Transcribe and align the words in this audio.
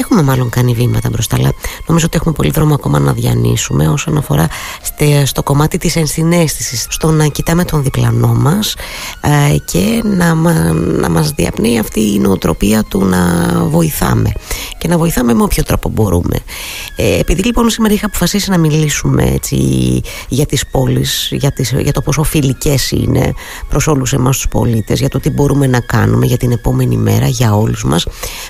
Έχουμε 0.00 0.22
μάλλον 0.22 0.50
κάνει 0.50 0.74
βήματα 0.74 1.08
μπροστά, 1.10 1.36
αλλά 1.36 1.52
νομίζω 1.86 2.06
ότι 2.06 2.16
έχουμε 2.16 2.34
πολύ 2.34 2.50
δρόμο 2.50 2.74
ακόμα 2.74 2.98
να 2.98 3.12
διανύσουμε 3.12 3.88
όσον 3.88 4.16
αφορά 4.16 4.48
στο 5.24 5.42
κομμάτι 5.42 5.78
της 5.78 5.96
ενσυναίσθησης, 5.96 6.86
στο 6.88 7.10
να 7.10 7.26
κοιτάμε 7.26 7.64
τον 7.64 7.82
διπλανό 7.82 8.34
μας 8.34 8.76
ε, 9.20 9.56
και 9.64 10.02
να, 10.04 10.34
να 10.74 11.08
μας 11.08 11.30
διαπνέει 11.30 11.78
αυτή 11.78 12.00
η 12.00 12.18
νοοτροπία 12.18 12.84
του 12.84 13.04
να 13.04 13.18
βοηθάμε 13.64 14.32
και 14.78 14.88
να 14.88 14.98
βοηθάμε 14.98 15.34
με 15.34 15.42
όποιο 15.42 15.62
τρόπο 15.62 15.88
μπορούμε. 15.88 16.36
Ε, 16.96 17.18
επειδή 17.18 17.42
λοιπόν 17.42 17.70
σήμερα 17.70 17.94
είχα 17.94 18.06
αποφασίσει 18.06 18.50
να 18.50 18.58
μιλήσουμε 18.58 19.22
έτσι, 19.24 19.56
για 20.28 20.46
τις 20.46 20.66
πόλεις, 20.66 21.28
για, 21.32 21.52
τις, 21.52 21.74
για 21.78 21.92
το 21.92 22.02
πόσο 22.02 22.22
φιλικές 22.22 22.90
είναι 22.90 23.34
προς 23.68 23.86
όλους 23.86 24.12
εμάς 24.12 24.36
τους 24.36 24.48
πολίτες, 24.48 24.98
για 24.98 25.08
το 25.08 25.20
τι 25.20 25.30
μπορούμε 25.30 25.66
να 25.66 25.80
κάνουμε 25.80 26.26
για 26.26 26.36
την 26.36 26.50
επόμενη 26.52 26.96
μέρα, 26.96 27.26
για 27.26 27.54
όλους 27.56 27.84
μας. 27.84 28.06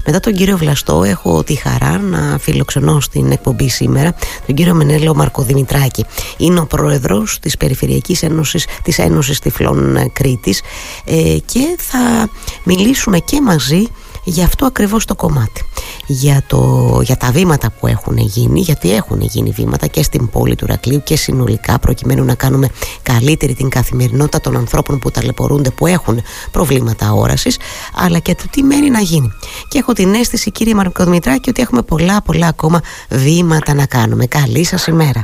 Μετά 0.07 0.21
τον 0.21 0.35
κύριο 0.35 0.57
Βλαστό 0.57 1.03
έχω 1.03 1.38
τη 1.43 1.55
χαρά 1.55 1.99
να 1.99 2.39
φιλοξενώ 2.39 3.01
στην 3.01 3.31
εκπομπή 3.31 3.69
σήμερα 3.69 4.15
τον 4.47 4.55
κύριο 4.55 4.75
Μενέλο 4.75 5.15
Μαρκοδημητράκη. 5.15 6.05
Είναι 6.37 6.61
ο 6.61 6.67
πρόεδρος 6.67 7.39
της 7.41 7.57
Περιφερειακής 7.57 8.23
Ένωσης, 8.23 8.67
της 8.83 8.99
Ένωσης 8.99 9.39
Τυφλών 9.39 10.11
Κρήτης 10.13 10.63
ε, 11.05 11.37
και 11.45 11.77
θα 11.79 12.29
μιλήσουμε 12.63 13.19
και 13.19 13.41
μαζί 13.41 13.87
για 14.29 14.45
αυτό 14.45 14.67
ακριβώς 14.67 15.05
το 15.05 15.15
κομμάτι. 15.15 15.63
Για, 16.07 16.43
το, 16.47 17.01
για 17.05 17.17
τα 17.17 17.31
βήματα 17.31 17.71
που 17.71 17.87
έχουν 17.87 18.17
γίνει 18.19 18.61
γιατί 18.61 18.93
έχουν 18.95 19.21
γίνει 19.21 19.51
βήματα 19.51 19.87
και 19.87 20.03
στην 20.03 20.29
πόλη 20.31 20.55
του 20.55 20.67
Ρακλείου 20.67 21.03
και 21.03 21.17
συνολικά 21.17 21.79
προκειμένου 21.79 22.25
να 22.25 22.35
κάνουμε 22.35 22.69
καλύτερη 23.03 23.55
την 23.55 23.69
καθημερινότητα 23.69 24.41
των 24.41 24.57
ανθρώπων 24.57 24.99
που 24.99 25.11
ταλαιπωρούνται 25.11 25.71
που 25.71 25.87
έχουν 25.87 26.23
προβλήματα 26.51 27.13
όρασης 27.13 27.59
αλλά 27.95 28.19
και 28.19 28.35
το 28.35 28.45
τι 28.51 28.63
μένει 28.63 28.91
να 28.91 29.01
γίνει. 29.01 29.33
Και 29.69 29.79
έχω 29.79 29.93
την 29.93 30.15
αίσθηση 30.15 30.51
κύριε 30.51 30.75
Μαρκοδημητράκη 30.75 31.51
ότι 31.51 31.63
έχουμε 31.63 31.83
πολλά 31.83 32.23
πολλά 32.23 32.47
ακόμα 32.47 32.81
βήματα 33.09 33.75
να 33.75 33.87
κάνουμε. 33.87 34.27
Καλή 34.27 34.65
σας 34.65 34.87
ημέρα 34.87 35.23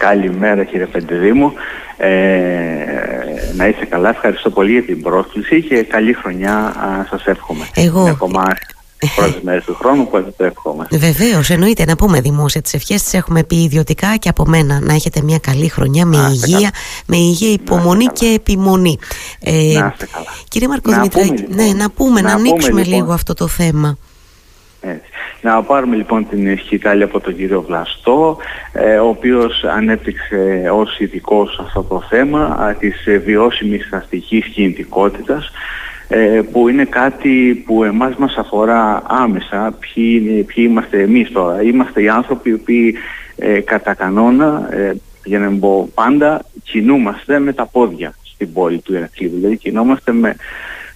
Καλημέρα 0.00 0.64
κύριε 0.64 0.86
Πεντεδήμου 0.86 1.52
ε, 1.96 2.08
να 3.56 3.66
είστε 3.66 3.84
καλά, 3.84 4.08
ευχαριστώ 4.08 4.50
πολύ 4.50 4.72
για 4.72 4.82
την 4.82 5.02
πρόσκληση 5.02 5.62
και 5.62 5.82
καλή 5.82 6.12
χρονιά 6.12 6.56
α, 6.56 7.06
σας 7.10 7.24
εύχομαι. 7.26 7.68
Εγώ... 7.74 8.00
Είναι 8.00 8.10
ακόμα 8.10 8.42
πρώτες 9.14 9.40
μέρες 9.42 9.64
του 9.64 9.74
χρόνου 9.74 10.08
που 10.08 10.34
το 10.36 10.44
εύχομαι. 10.44 10.86
Βεβαίως, 10.90 11.50
εννοείται 11.50 11.84
να 11.84 11.96
πούμε 11.96 12.20
δημόσια 12.20 12.62
τις 12.62 12.74
ευχές 12.74 13.02
τις 13.02 13.14
έχουμε 13.14 13.44
πει 13.44 13.56
ιδιωτικά 13.62 14.16
και 14.16 14.28
από 14.28 14.46
μένα 14.46 14.80
να 14.80 14.94
έχετε 14.94 15.22
μια 15.22 15.38
καλή 15.38 15.68
χρονιά 15.68 16.06
με 16.06 16.16
υγεία, 16.16 16.70
με 17.06 17.16
υγεία, 17.16 17.52
υπομονή 17.52 18.06
και 18.06 18.26
επιμονή. 18.26 18.98
Ε, 19.40 19.52
να 19.52 19.92
είστε 19.92 20.06
καλά. 20.12 20.26
Κύριε 20.48 20.68
Μαρκό 20.68 20.92
Δημητράκη, 20.92 21.30
λοιπόν. 21.30 21.54
ναι, 21.54 21.72
να 21.72 21.90
πούμε, 21.90 22.20
να, 22.20 22.28
να 22.28 22.34
ανοίξουμε 22.34 22.82
λοιπόν. 22.82 23.00
λίγο 23.00 23.12
αυτό 23.12 23.34
το 23.34 23.46
θέμα. 23.46 23.98
Έτσι. 24.80 25.10
Να 25.40 25.62
πάρουμε 25.62 25.96
λοιπόν 25.96 26.28
την 26.28 26.58
σκητάλη 26.58 27.02
από 27.02 27.20
τον 27.20 27.36
κύριο 27.36 27.62
Βλαστό, 27.62 28.36
ε, 28.72 28.96
ο 28.96 29.08
οποίος 29.08 29.64
ανέπτυξε 29.64 30.70
ως 30.72 30.98
ειδικό 30.98 31.46
σε 31.46 31.62
αυτό 31.64 31.82
το 31.82 32.02
θέμα 32.08 32.74
της 32.78 33.06
ε, 33.06 33.16
βιώσιμης 33.16 33.92
αστικής 33.92 34.46
κινητικότητας, 34.46 35.50
ε, 36.08 36.40
που 36.52 36.68
είναι 36.68 36.84
κάτι 36.84 37.62
που 37.66 37.84
εμάς 37.84 38.16
μας 38.16 38.36
αφορά 38.36 39.02
άμεσα, 39.06 39.76
ποιοι, 39.80 40.22
είναι, 40.22 40.42
ποιοι 40.42 40.66
είμαστε 40.68 41.02
εμείς 41.02 41.32
τώρα. 41.32 41.62
Είμαστε 41.62 42.02
οι 42.02 42.08
άνθρωποι 42.08 42.50
οι 42.50 42.52
οποίοι 42.52 42.94
κατά 43.64 43.94
κανόνα, 43.94 44.68
για 45.24 45.38
να 45.38 45.50
πω 45.50 45.90
πάντα, 45.94 46.44
κινούμαστε 46.64 47.38
με 47.38 47.52
τα 47.52 47.66
πόδια 47.66 48.14
στην 48.34 48.52
πόλη 48.52 48.78
του 48.78 48.94
Ηρακλείδου. 48.94 49.36
Δηλαδή 49.36 49.56
κινούμαστε 49.56 50.12
με 50.12 50.36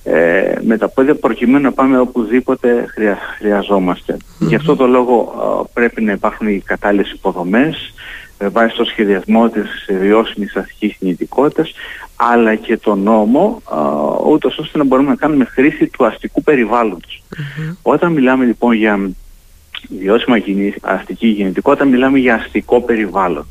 ε, 0.04 0.54
με 0.60 0.76
τα 0.76 0.88
πόδια 0.88 1.14
προκειμένου 1.14 1.62
να 1.62 1.72
πάμε 1.72 1.98
οπουδήποτε 1.98 2.86
χρεια, 2.94 3.18
χρειαζομαστε 3.38 4.16
Γι' 4.38 4.54
αυτό 4.54 4.76
το 4.76 4.86
λόγο 4.86 5.34
πρέπει 5.72 6.02
να 6.02 6.12
υπάρχουν 6.12 6.48
οι 6.48 6.62
κατάλληλες 6.64 7.10
υποδομές 7.10 7.94
με 8.38 8.48
βάση 8.48 8.76
το 8.76 8.84
σχεδιασμό 8.84 9.48
της 9.48 9.86
βιώσιμης 10.00 10.56
αστικής 10.56 10.96
κινητικότητας 10.96 11.72
αλλά 12.16 12.54
και 12.54 12.76
το 12.76 12.94
νόμο 12.94 13.62
ούτω 13.66 14.30
ούτως 14.30 14.58
ώστε 14.58 14.78
να 14.78 14.84
μπορούμε 14.84 15.08
να 15.08 15.16
κάνουμε 15.16 15.44
χρήση 15.44 15.86
του 15.86 16.06
αστικού 16.06 16.42
Όταν 17.82 18.12
μιλάμε 18.12 18.44
λοιπόν 18.44 18.72
για 18.72 19.10
βιώσιμη 19.98 20.74
αστική 20.82 21.34
κινητικότητα 21.34 21.84
μιλάμε 21.84 22.18
για 22.18 22.34
αστικό 22.34 22.80
περιβάλλον. 22.80 23.46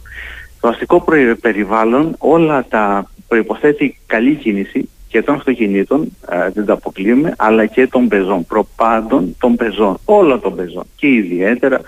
Το 0.59 0.68
αστικό 0.68 1.06
περιβάλλον 1.42 2.16
όλα 2.18 2.66
τα 2.70 3.12
προϋποθέτει 3.28 4.00
καλή 4.06 4.36
κίνηση 4.36 4.90
και 5.12 5.22
των 5.22 5.36
αυτοκινήτων, 5.36 6.18
ε, 6.30 6.50
δεν 6.54 6.66
τα 6.66 6.74
αποκλείουμε, 6.74 7.34
αλλά 7.38 7.66
και 7.66 7.88
των 7.88 8.08
πεζών, 8.08 8.46
προπάντων 8.46 9.36
των 9.40 9.56
πεζών, 9.56 9.98
όλων 10.06 10.42
των 10.42 10.56
πεζών 10.56 10.84
και 10.96 11.08
ιδιαίτερα 11.08 11.82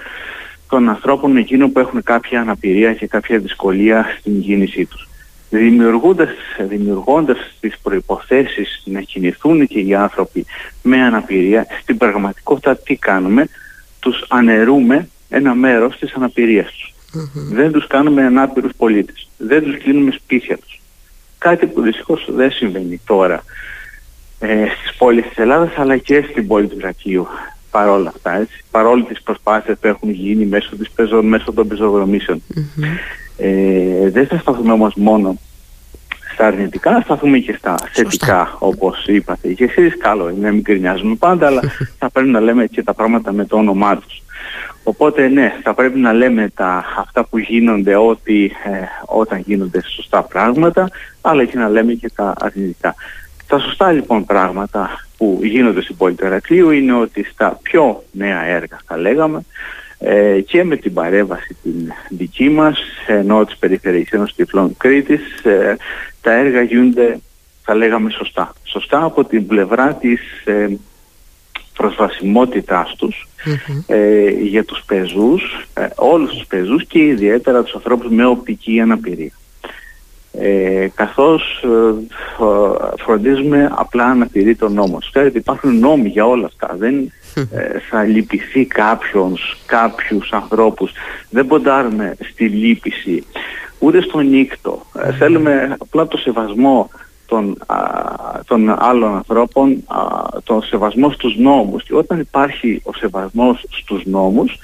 των 0.70 0.90
ανθρώπων 0.90 1.38
εκείνων 1.38 1.72
που 1.72 1.80
έχουν 1.80 2.04
κάποια 2.04 2.42
αναπηρία 2.42 2.94
και 2.94 3.08
κάποια 3.08 3.38
δυσκολία 3.40 4.06
στην 4.20 4.42
κίνησή 4.42 4.86
τους. 4.86 5.08
Δημιουργώντας, 5.50 6.30
δημιουργώντας 6.60 7.38
τις 7.60 7.78
προϋποθέσεις 7.84 8.84
να 8.86 9.02
κινηθούν 9.02 9.68
και 9.68 9.80
οι 9.80 9.96
άνθρωποι 9.96 10.46
με 10.82 11.02
αναπηρία, 11.02 11.66
στην 11.82 11.98
πραγματικότητα 11.98 12.76
τι 12.78 12.96
κάνουμε, 12.96 13.48
τους 14.00 14.26
αναιρούμε 14.28 15.08
ένα 15.30 15.54
μέρος 15.54 15.98
της 15.98 16.14
αναπηρίας 16.14 16.68
τους. 16.72 16.94
Δεν 17.52 17.72
τους 17.72 17.88
κάνουμε 17.88 18.26
ανάπηρους 18.26 18.72
πολίτες, 18.78 19.30
δεν 19.38 19.64
τους 19.64 19.78
κλείνουμε 19.78 20.12
σπίτια 20.12 20.58
τους. 20.58 20.82
Κάτι 21.44 21.66
που 21.66 21.82
δυστυχώς 21.82 22.28
δεν 22.30 22.52
συμβαίνει 22.52 23.02
τώρα 23.06 23.44
ε, 24.40 24.66
στις 24.78 24.96
πόλεις 24.98 25.28
της 25.28 25.38
Ελλάδας 25.38 25.72
αλλά 25.76 25.98
και 25.98 26.26
στην 26.32 26.48
πόλη 26.48 26.68
του 26.68 26.78
Ηρακλείου 26.78 27.28
παρόλα 27.72 28.10
αυτά, 28.16 28.38
έτσι, 28.40 28.64
παρόλο 28.72 29.04
τις 29.04 29.22
προσπάθειες 29.22 29.78
που 29.80 29.88
έχουν 29.88 30.10
γίνει 30.10 30.46
μέσω, 30.46 30.76
της 30.76 30.90
πεζο, 30.90 31.24
μέσω 31.24 31.54
των 31.54 31.68
πεζοδρομήσεων. 31.68 32.44
Ε, 33.38 34.10
δεν 34.10 34.28
θα 34.28 34.38
σταθούμε 34.38 34.72
όμως 34.72 34.94
μόνο 34.96 35.40
στα 36.34 36.46
αρνητικά, 36.48 36.92
θα 36.92 37.02
σταθούμε 37.02 37.38
και 37.38 37.56
στα 37.58 37.76
θετικά 37.92 38.56
όπως 38.60 39.06
είπατε 39.08 39.54
και 39.54 39.64
εσείς. 39.64 39.98
Καλό 39.98 40.30
είναι 40.30 40.48
να 40.48 40.52
μην 40.54 40.64
κρινιάζουμε 40.64 41.16
πάντα, 41.16 41.46
αλλά 41.46 41.62
θα 42.00 42.10
πρέπει 42.10 42.30
να 42.30 42.40
λέμε 42.40 42.66
και 42.66 42.84
τα 42.84 42.94
πράγματα 42.94 43.32
με 43.32 43.46
το 43.46 43.58
όνομά 43.58 43.98
τους. 43.98 44.23
Οπότε 44.84 45.28
ναι, 45.28 45.54
θα 45.64 45.74
πρέπει 45.74 46.00
να 46.00 46.14
λέμε 46.14 46.50
τα, 46.56 46.86
αυτά 46.98 47.26
που 47.26 47.38
γίνονται 47.38 47.96
ότι, 47.96 48.52
ε, 48.64 48.70
όταν 49.06 49.40
γίνονται 49.46 49.82
σωστά 49.84 50.24
πράγματα, 50.24 50.90
αλλά 51.22 51.46
και 51.46 51.58
να 51.58 51.70
λέμε 51.70 51.94
και 51.94 52.10
τα 52.16 52.34
αρνητικά. 52.40 52.96
Τα 53.48 53.60
σωστά 53.60 53.92
λοιπόν 53.92 54.26
πράγματα 54.26 55.06
που 55.18 55.40
γίνονται 55.44 55.82
στην 55.82 55.98
πόλη 55.98 56.16
του 56.16 56.26
Ερακλείου 56.26 56.70
είναι 56.70 56.94
ότι 56.94 57.24
στα 57.24 57.60
πιο 57.62 58.04
νέα 58.12 58.44
έργα 58.44 58.80
θα 58.86 58.98
λέγαμε 58.98 59.42
ε, 60.00 60.42
και 60.42 60.64
με 60.64 60.76
την 60.76 60.94
παρέμβαση 60.94 61.58
την 61.64 61.92
δική 62.10 62.50
μας, 62.50 62.80
ενώ 63.08 63.46
της 63.46 63.58
Περιφερειακής 63.58 64.12
Ένωσης 64.12 64.36
Τυφλών 64.36 64.78
Κρήτης, 64.78 65.44
ε, 65.44 65.78
τα 66.22 66.32
έργα 66.32 66.62
γίνονται 66.62 67.20
θα 67.64 67.76
λέγαμε 67.76 68.10
σωστά. 68.10 68.54
Σωστά 68.64 69.04
από 69.04 69.26
την 69.26 69.48
πλευρά 69.48 69.94
της 69.94 70.22
ε, 70.46 70.68
προσβασιμότητάς 71.84 72.96
τους 72.96 73.28
ε, 73.88 74.30
για 74.30 74.64
τους 74.64 74.84
πεζούς, 74.86 75.68
ε, 75.74 75.88
όλους 75.96 76.30
τους 76.30 76.46
πεζούς 76.46 76.86
και 76.86 77.00
ιδιαίτερα 77.00 77.64
τους 77.64 77.76
ανθρώπους 77.76 78.10
με 78.10 78.26
οπτική 78.26 78.80
αναπηρία. 78.80 79.32
Ε, 80.40 80.88
καθώς 80.96 81.64
ε, 81.64 83.04
φροντίζουμε 83.04 83.72
απλά 83.76 84.14
να 84.14 84.28
τηρεί 84.28 84.56
τον 84.56 84.74
νόμο. 84.74 84.98
Ξέρετε 85.12 85.38
υπάρχουν 85.38 85.80
νόμοι 85.80 86.10
για 86.10 86.26
όλα 86.26 86.46
αυτά. 86.46 86.76
Δεν 86.78 87.12
ε, 87.52 87.80
θα 87.90 88.04
λυπηθεί 88.04 88.66
κάποιους, 88.66 89.58
κάποιους 89.66 90.32
ανθρώπους. 90.32 90.92
Δεν 91.30 91.48
ποντάρουμε 91.48 92.16
στη 92.32 92.46
λύπηση 92.48 93.24
ούτε 93.80 94.02
στον 94.02 94.28
νύκτο. 94.28 94.86
θέλουμε 95.18 95.76
απλά 95.80 96.08
το 96.08 96.18
σεβασμό 96.18 96.90
των, 97.26 97.58
α, 97.66 97.78
των 98.46 98.76
άλλων 98.84 99.16
ανθρώπων, 99.16 99.84
α, 99.88 99.98
τον 100.44 100.64
σεβασμό 100.64 101.12
στους 101.12 101.36
νόμους. 101.38 101.84
Και 101.84 101.96
όταν 101.96 102.20
υπάρχει 102.20 102.82
ο 102.84 102.94
σεβασμός 102.94 103.66
στους 103.70 104.06
νόμους, 104.06 104.58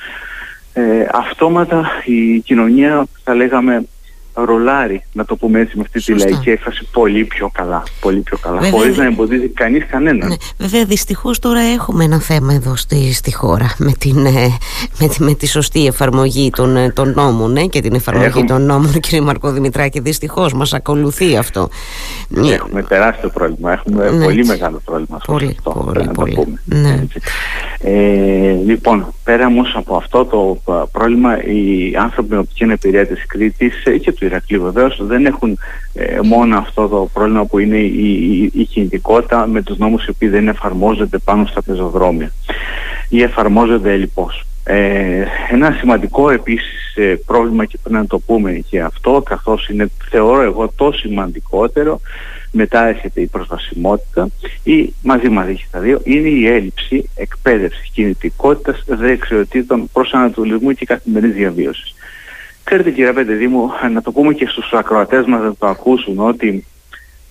ε, 0.74 1.08
αυτόματα 1.12 1.86
η 2.06 2.40
κοινωνία 2.40 3.06
θα 3.24 3.36
λέγαμε 3.36 3.86
ρολάρει, 4.34 5.04
να 5.14 5.26
το 5.26 5.36
πούμε 5.36 5.60
έτσι 5.60 5.78
με 5.78 5.84
αυτή 5.86 6.04
τη 6.04 6.20
λαϊκή 6.20 6.50
έκφραση, 6.50 6.88
πολύ 6.92 7.26
πιο 7.26 7.50
καλά. 7.54 7.84
Πολύ 8.02 8.20
πιο 8.20 8.38
καλά. 8.38 8.70
Χωρίς 8.72 8.98
να 8.98 9.06
εμποδίζει 9.06 9.48
κανείς 9.48 9.86
κανέναν. 9.86 10.28
Ναι. 10.30 10.36
Βέβαια, 10.58 10.86
δυστυχώς 10.86 11.40
τώρα 11.40 11.60
έχουμε 11.60 12.04
ένα 12.04 12.20
θέμα 12.20 12.54
εδώ 12.54 12.76
στη, 12.76 13.14
στη 13.14 13.34
χώρα 13.34 13.74
με, 13.78 13.92
την, 14.00 14.26
ε, 14.26 14.58
με, 15.00 15.08
τη, 15.08 15.24
με 15.24 15.34
τη 15.34 15.48
σωστή 15.48 15.86
εφαρμογή 15.86 16.50
των, 16.50 16.78
ε, 16.78 16.92
των 16.92 17.14
νόμων 17.16 17.58
ε, 17.58 17.66
και 17.66 17.82
την 17.82 17.96
εφαρμογή 17.96 18.28
έχουμε... 18.28 18.46
των 18.46 18.66
νόμων, 18.66 18.92
κύριε 19.00 19.22
Μαρκό 19.22 19.52
Δημητράκη. 19.52 20.00
Δυστυχώς 20.00 20.54
μας 20.54 20.74
ακολουθεί 20.74 21.38
αυτό. 21.38 21.70
Έχουμε 22.52 22.84
τεράστιο 22.84 23.30
πρόβλημα. 23.30 23.72
Έχουμε 23.72 24.10
ναι. 24.10 24.24
πολύ 24.24 24.46
μεγάλο 24.46 24.82
πρόβλημα. 24.86 25.20
Πολύ, 25.26 25.56
αυτό, 25.58 25.72
πολύ, 25.86 26.10
πολύ. 26.14 26.36
Το 26.36 26.42
πούμε. 26.42 26.62
Ναι. 26.66 27.04
Ε, 27.82 28.52
λοιπόν, 28.66 29.14
πέρα 29.24 29.46
όμως 29.46 29.74
από 29.76 29.96
αυτό 29.96 30.26
το 30.26 30.62
πρόβλημα, 30.92 31.44
οι 31.44 31.96
άνθρωποι 31.96 32.34
με 32.34 32.38
οπτική 32.38 32.64
αναπηρία 32.64 33.08
τη 33.08 33.16
Κρήτη 33.28 33.72
και 34.02 34.12
του 34.12 34.26
Ηρακλείου 34.30 34.64
βεβαίως 34.64 35.06
δεν 35.06 35.26
έχουν 35.26 35.58
ε, 35.94 36.20
μόνο 36.24 36.58
αυτό 36.58 36.88
το 36.88 37.10
πρόβλημα 37.14 37.46
που 37.46 37.60
είναι 37.60 37.78
η, 37.78 38.42
η, 38.42 38.52
η 38.54 38.64
κινητικότητα 38.64 39.48
με 39.48 39.62
τους 39.62 39.78
νόμους 39.78 40.06
οι 40.06 40.10
οποίοι 40.10 40.30
δεν 40.30 40.48
εφαρμόζονται 40.48 41.18
πάνω 41.18 41.46
στα 41.46 41.62
πεζοδρόμια 41.62 42.32
ή 43.10 43.22
εφαρμόζονται 43.22 43.96
λοιπόν. 43.96 44.32
Ε, 44.64 45.26
ένα 45.52 45.76
σημαντικό 45.80 46.30
επίσης 46.30 46.96
ε, 46.96 47.16
πρόβλημα 47.26 47.66
και 47.66 47.78
πρέπει 47.84 47.98
να 47.98 48.08
το 48.08 48.20
πούμε 48.20 48.52
και 48.70 48.82
αυτό 48.82 49.24
καθώς 49.26 49.70
είναι 49.70 49.90
θεωρώ 50.10 50.42
εγώ 50.42 50.72
το 50.76 50.92
σημαντικότερο 50.92 52.02
μετά 52.52 52.88
έρχεται 52.88 53.22
η 53.22 53.26
προσβασιμότητα 53.26 54.30
ή 54.64 54.94
μαζί 55.04 55.30
μαζί 55.30 55.52
έχει 55.52 55.66
τα 55.72 55.80
δύο 55.80 56.02
είναι 56.04 56.28
η 56.28 56.48
έλλειψη 56.48 57.10
εκπαίδευσης 57.16 57.90
κινητικότητας 57.94 58.84
δεξιοτήτων 58.88 59.90
προσανατολισμού 59.94 60.72
και 60.72 60.86
καθημερινής 60.86 61.36
διαβίωσης. 61.36 61.94
Ξέρετε 62.70 62.92
κύριε 62.92 63.14
Πέντε 63.14 63.48
μου, 63.48 63.72
να 63.92 64.02
το 64.02 64.12
πούμε 64.12 64.34
και 64.34 64.46
στους 64.46 64.74
ακροατές 64.74 65.26
μας 65.26 65.42
να 65.42 65.56
το 65.56 65.68
ακούσουν 65.68 66.20
ότι 66.20 66.66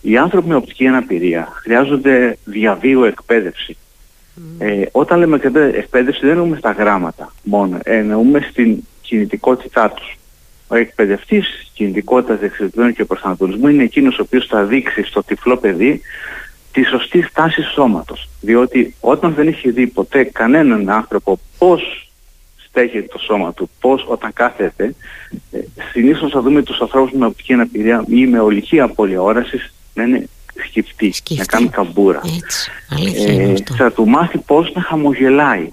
οι 0.01 0.17
άνθρωποι 0.17 0.49
με 0.49 0.55
οπτική 0.55 0.87
αναπηρία 0.87 1.49
χρειάζονται 1.53 2.39
διαβίου 2.45 3.05
εκπαίδευση. 3.05 3.77
Ε, 4.59 4.83
όταν 4.93 5.19
λέμε 5.19 5.41
εκπαίδευση 5.75 6.21
δεν 6.21 6.31
εννοούμε 6.31 6.57
στα 6.57 6.71
γράμματα 6.71 7.33
μόνο, 7.43 7.79
εννοούμε 7.83 8.41
στην 8.51 8.77
κινητικότητά 9.03 9.91
τους. 9.91 10.17
Ο 10.69 10.77
εκπαιδευτής 10.77 11.71
κινητικότητας 11.75 12.39
δεξιοτήτων 12.39 12.93
και 12.93 13.05
προσανατολισμού 13.05 13.69
είναι 13.69 13.83
εκείνος 13.83 14.19
ο 14.19 14.23
οποίος 14.23 14.47
θα 14.47 14.65
δείξει 14.65 15.03
στο 15.03 15.23
τυφλό 15.23 15.57
παιδί 15.57 16.01
τη 16.73 16.85
σωστή 16.85 17.23
στάση 17.23 17.63
σώματος. 17.63 18.29
Διότι 18.41 18.95
όταν 19.01 19.35
δεν 19.35 19.49
έχει 19.49 19.71
δει 19.71 19.87
ποτέ 19.87 20.25
κανέναν 20.25 20.91
άνθρωπο 20.91 21.39
πώς 21.59 22.08
στέκεται 22.69 23.07
το 23.13 23.19
σώμα 23.19 23.53
του, 23.53 23.71
πώς 23.81 24.07
όταν 24.09 24.33
κάθεται, 24.33 24.95
ε, 25.51 25.59
συνήθως 25.93 26.31
θα 26.31 26.41
δούμε 26.41 26.63
τους 26.63 26.81
ανθρώπους 26.81 27.13
με 27.13 27.27
οπτική 27.27 27.53
αναπηρία 27.53 28.05
ή 28.09 28.27
με 28.27 28.41
ολική 28.41 28.81
απώλεια 28.81 29.23
όρασης 29.23 29.75
να 29.95 30.03
είναι 30.03 30.29
σκεφτεί, 30.67 31.15
να 31.37 31.45
κάνει 31.45 31.69
καμπούρα. 31.69 32.21
ε, 33.27 33.55
θα 33.77 33.93
του 33.93 34.09
μάθει 34.09 34.39
πώς 34.39 34.73
να 34.75 34.83
χαμογελάει, 34.83 35.69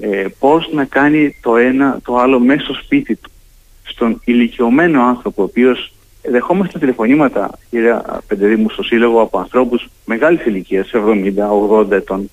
ε, 0.00 0.26
πώς 0.38 0.68
να 0.72 0.84
κάνει 0.84 1.36
το 1.42 1.56
ένα 1.56 1.98
το 2.04 2.16
άλλο 2.16 2.40
μέσα 2.40 2.64
στο 2.64 2.74
σπίτι 2.74 3.16
του. 3.16 3.30
Στον 3.84 4.20
ηλικιωμένο 4.24 5.02
άνθρωπο, 5.02 5.42
ο 5.42 5.44
οποίος 5.44 5.92
δεχόμαστε 6.22 6.78
τηλεφωνήματα, 6.78 7.50
κύριε 7.70 8.00
Πεντεδίμου, 8.26 8.70
στο 8.70 8.82
Σύλλογο 8.82 9.20
από 9.20 9.38
ανθρώπους 9.38 9.88
μεγάλης 10.04 10.44
ηλικίας, 10.44 10.90
70-80 10.92 11.96
ετών, 11.96 12.30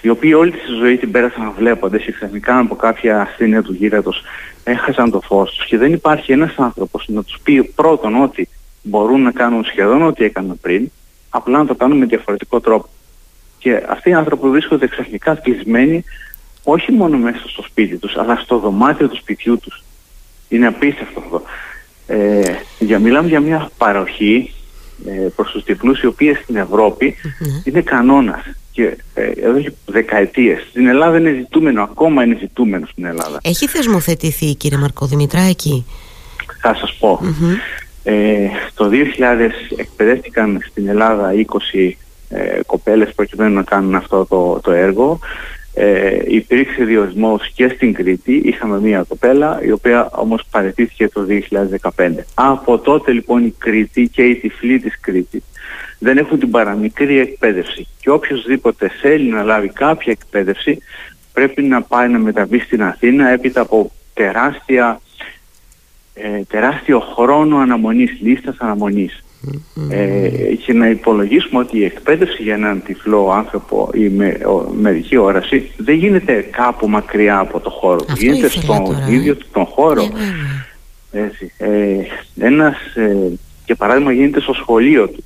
οι 0.00 0.08
οποίοι 0.08 0.32
όλη 0.36 0.50
τη 0.50 0.58
ζωή 0.80 0.96
την 0.96 1.10
πέρασαν 1.10 1.52
βλέποντας 1.56 2.02
και 2.02 2.12
ξαφνικά 2.12 2.58
από 2.58 2.76
κάποια 2.76 3.20
ασθένεια 3.20 3.62
του 3.62 3.72
γύρατος 3.72 4.22
έχασαν 4.64 5.10
το 5.10 5.20
φως 5.20 5.50
τους 5.50 5.66
και 5.66 5.78
δεν 5.78 5.92
υπάρχει 5.92 6.32
ένας 6.32 6.54
άνθρωπος 6.56 7.04
να 7.08 7.22
τους 7.22 7.38
πει 7.42 7.64
πρώτον 7.64 8.22
ότι 8.22 8.48
μπορούν 8.82 9.22
να 9.22 9.30
κάνουν 9.30 9.64
σχεδόν 9.64 10.02
ό,τι 10.02 10.24
έκαναν 10.24 10.58
πριν, 10.60 10.90
απλά 11.28 11.58
να 11.58 11.66
το 11.66 11.74
κάνουν 11.74 11.98
με 11.98 12.06
διαφορετικό 12.06 12.60
τρόπο. 12.60 12.88
Και 13.58 13.82
αυτοί 13.88 14.10
οι 14.10 14.14
άνθρωποι 14.14 14.48
βρίσκονται 14.48 14.88
ξαφνικά 14.88 15.34
κλεισμένοι 15.34 16.04
όχι 16.62 16.92
μόνο 16.92 17.18
μέσα 17.18 17.48
στο 17.48 17.62
σπίτι 17.62 17.96
τους, 17.96 18.16
αλλά 18.16 18.36
στο 18.36 18.58
δωμάτιο 18.58 19.08
του 19.08 19.16
σπιτιού 19.16 19.58
τους. 19.58 19.82
Είναι 20.48 20.66
απίστευτο 20.66 21.20
αυτό. 21.20 21.42
Ε, 22.06 22.54
για, 22.78 22.98
μιλάμε 22.98 23.28
για 23.28 23.40
μια 23.40 23.70
παροχή 23.78 24.54
ε, 25.06 25.28
προς 25.36 25.50
τους 25.50 25.64
τυφλούς 25.64 26.00
οι 26.00 26.06
οποίες 26.06 26.38
στην 26.38 26.56
ευρωπη 26.56 27.14
είναι 27.64 27.80
κανόνας 27.80 28.42
και 28.78 28.96
ε, 29.14 29.30
εδώ 29.46 29.60
και 29.60 29.72
δεκαετίες. 29.86 30.66
Στην 30.70 30.86
Ελλάδα 30.86 31.18
είναι 31.18 31.32
ζητούμενο, 31.32 31.82
ακόμα 31.82 32.24
είναι 32.24 32.36
ζητούμενο 32.40 32.86
στην 32.86 33.04
Ελλάδα. 33.04 33.38
Έχει 33.42 33.66
θεσμοθετηθεί 33.66 34.54
κύριε 34.54 34.78
Μαρκοδημητράκη. 34.78 35.86
Θα 36.60 36.74
σας 36.74 36.94
πω. 36.94 37.20
Ε, 38.02 38.48
το 38.74 38.90
2000 38.92 38.92
εκπαιδεύτηκαν 39.76 40.60
στην 40.70 40.88
Ελλάδα 40.88 41.32
20 41.74 41.92
ε, 42.28 42.60
κοπέλες 42.66 43.12
προκειμένου 43.14 43.54
να 43.54 43.62
κάνουν 43.62 43.94
αυτό 43.94 44.26
το, 44.26 44.60
το 44.62 44.72
έργο. 44.72 45.18
Ε, 45.80 46.18
υπήρξε 46.26 46.84
διορισμός 46.84 47.50
και 47.54 47.68
στην 47.68 47.94
Κρήτη. 47.94 48.32
Είχαμε 48.44 48.80
μία 48.80 49.04
κοπέλα 49.08 49.60
η 49.62 49.70
οποία 49.70 50.10
όμως 50.12 50.44
παρετήθηκε 50.50 51.08
το 51.08 51.26
2015. 51.96 52.10
Από 52.34 52.78
τότε 52.78 53.12
λοιπόν 53.12 53.44
η 53.44 53.54
Κρήτη 53.58 54.08
και 54.08 54.22
οι 54.22 54.36
τυφλοί 54.36 54.78
της 54.78 55.00
Κρήτης 55.00 55.42
δεν 55.98 56.18
έχουν 56.18 56.38
την 56.38 56.50
παραμικρή 56.50 57.18
εκπαίδευση. 57.18 57.86
Και 58.00 58.10
οποιοδήποτε 58.10 58.90
θέλει 59.00 59.30
να 59.30 59.42
λάβει 59.42 59.68
κάποια 59.68 60.12
εκπαίδευση 60.12 60.78
πρέπει 61.32 61.62
να 61.62 61.82
πάει 61.82 62.08
να 62.08 62.18
μεταβεί 62.18 62.58
στην 62.58 62.82
Αθήνα 62.82 63.28
έπειτα 63.28 63.60
από 63.60 63.92
τεράστια 64.14 65.00
ε, 66.14 66.42
τεράστιο 66.48 67.00
χρόνο 67.00 67.56
αναμονής, 67.58 68.20
λίστας 68.20 68.56
Ε, 69.90 70.28
και 70.64 70.72
να 70.72 70.88
υπολογίσουμε 70.88 71.60
ότι 71.60 71.78
η 71.78 71.84
εκπαίδευση 71.84 72.42
για 72.42 72.54
έναν 72.54 72.82
τυφλό 72.84 73.30
άνθρωπο 73.30 73.90
ή 73.94 74.08
με 74.08 74.38
ο, 74.46 74.72
μερική 74.80 75.16
όραση 75.16 75.70
δεν 75.76 75.94
γίνεται 75.94 76.48
κάπου 76.50 76.88
μακριά 76.88 77.38
από 77.38 77.60
το 77.60 77.70
χώρο. 77.70 78.04
Αυτό 78.08 78.24
γίνεται 78.24 78.48
στον 78.48 78.96
ε. 79.08 79.14
ίδιο 79.14 79.36
τον 79.52 79.64
χώρο. 79.64 80.02
Ε, 81.10 81.20
Έτσι. 81.20 81.52
Ε, 81.58 82.00
ένας, 82.38 82.76
ε, 82.94 83.38
και 83.64 83.74
παράδειγμα 83.74 84.12
γίνεται 84.12 84.40
στο 84.40 84.52
σχολείο 84.52 85.08
του 85.08 85.24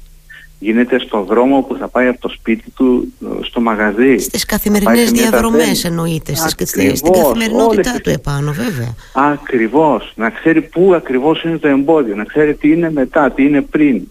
γίνεται 0.62 0.98
στον 0.98 1.24
δρόμο 1.24 1.62
που 1.62 1.76
θα 1.76 1.88
πάει 1.88 2.06
από 2.06 2.20
το 2.20 2.28
σπίτι 2.28 2.70
του 2.76 3.12
ε, 3.22 3.44
στο 3.44 3.60
μαγαζί. 3.60 4.18
Στις 4.18 4.44
καθημερινές 4.44 5.10
διαδρομές 5.10 5.84
εννοείται, 5.84 6.34
στις, 6.34 6.68
στην 6.98 7.12
καθημερινότητά 7.12 8.00
του 8.02 8.10
επάνω 8.10 8.52
βέβαια. 8.52 8.94
Ακριβώς, 9.12 10.12
να 10.16 10.30
ξέρει 10.30 10.62
πού 10.62 10.94
ακριβώς 10.94 11.42
είναι 11.42 11.58
το 11.58 11.68
εμπόδιο, 11.68 12.14
να 12.14 12.24
ξέρει 12.24 12.54
τι 12.54 12.70
είναι 12.72 12.90
μετά, 12.90 13.30
τι 13.30 13.44
είναι 13.44 13.60
πριν, 13.62 14.02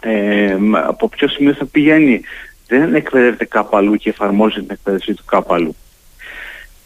ε, 0.00 0.56
από 0.86 1.08
ποιο 1.08 1.28
σημείο 1.28 1.54
θα 1.54 1.64
πηγαίνει. 1.64 2.20
Δεν 2.66 2.94
εκπαιδεύεται 2.94 3.44
κάπου 3.44 3.76
αλλού 3.76 3.94
και 3.94 4.08
εφαρμόζει 4.08 4.60
την 4.60 4.70
εκπαίδευση 4.70 5.14
του 5.14 5.24
κάπου 5.26 5.54
αλλού. 5.54 5.76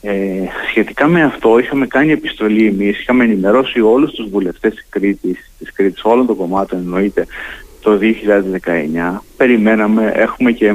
Ε, 0.05 0.13
σχετικά 0.69 1.07
με 1.07 1.23
αυτό 1.23 1.59
είχαμε 1.59 1.87
κάνει 1.87 2.13
επιστολή 2.13 2.67
εμείς, 2.67 3.01
είχαμε 3.01 3.25
ενημερώσει 3.25 3.81
όλους 3.81 4.11
τους 4.11 4.29
βουλευτές 4.29 4.75
της 4.75 4.87
Κρήτης, 4.89 5.51
της 5.59 5.73
Κρήτης 5.73 6.05
όλων 6.05 6.27
των 6.27 6.37
κομμάτων 6.37 6.79
εννοείται, 6.79 7.27
το 7.83 7.99
2019. 9.15 9.19
Περιμέναμε, 9.37 10.13
έχουμε 10.15 10.53
και 10.53 10.67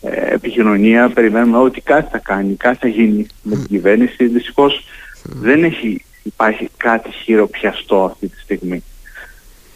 ε, 0.00 0.34
επικοινωνία, 0.34 1.08
περιμένουμε 1.08 1.58
ότι 1.58 1.80
κάτι 1.80 2.08
θα 2.10 2.18
κάνει, 2.18 2.54
κάτι 2.54 2.78
θα 2.80 2.88
γίνει 2.88 3.26
με 3.42 3.54
την 3.54 3.66
κυβέρνηση. 3.66 4.26
Δυστυχώς 4.26 4.84
δεν 5.22 5.64
έχει 5.64 6.04
υπάρχει 6.26 6.68
κάτι 6.76 7.10
χειροπιαστό 7.10 8.04
αυτή 8.04 8.28
τη 8.28 8.40
στιγμή. 8.40 8.82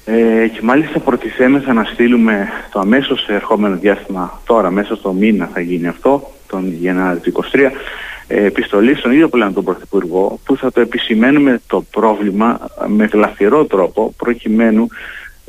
Ε, 0.05 0.47
και 0.47 0.61
μάλιστα 0.63 0.99
προτιθέμεθα 0.99 1.73
να 1.73 1.85
στείλουμε 1.85 2.49
το 2.73 2.81
αμέσως 2.81 3.29
ερχόμενο 3.29 3.77
διάστημα, 3.77 4.41
τώρα 4.45 4.71
μέσα 4.71 4.97
στο 4.97 5.13
μήνα 5.13 5.51
θα 5.53 5.61
γίνει 5.61 5.87
αυτό, 5.87 6.33
τον 6.47 6.73
Γενάρη 6.73 7.19
του 7.19 7.33
2023, 7.53 7.71
ε, 8.27 8.45
επιστολή 8.45 8.95
στον 8.95 9.13
ίδιο 9.13 9.29
πλέον 9.29 9.55
τον 9.55 9.65
Πρωθυπουργό 9.65 10.39
που 10.45 10.57
θα 10.57 10.73
το 10.73 10.81
επισημαίνουμε 10.81 11.61
το 11.67 11.85
πρόβλημα 11.91 12.61
με 12.87 13.05
γλαφυρό 13.05 13.65
τρόπο 13.65 14.15
προκειμένου 14.17 14.89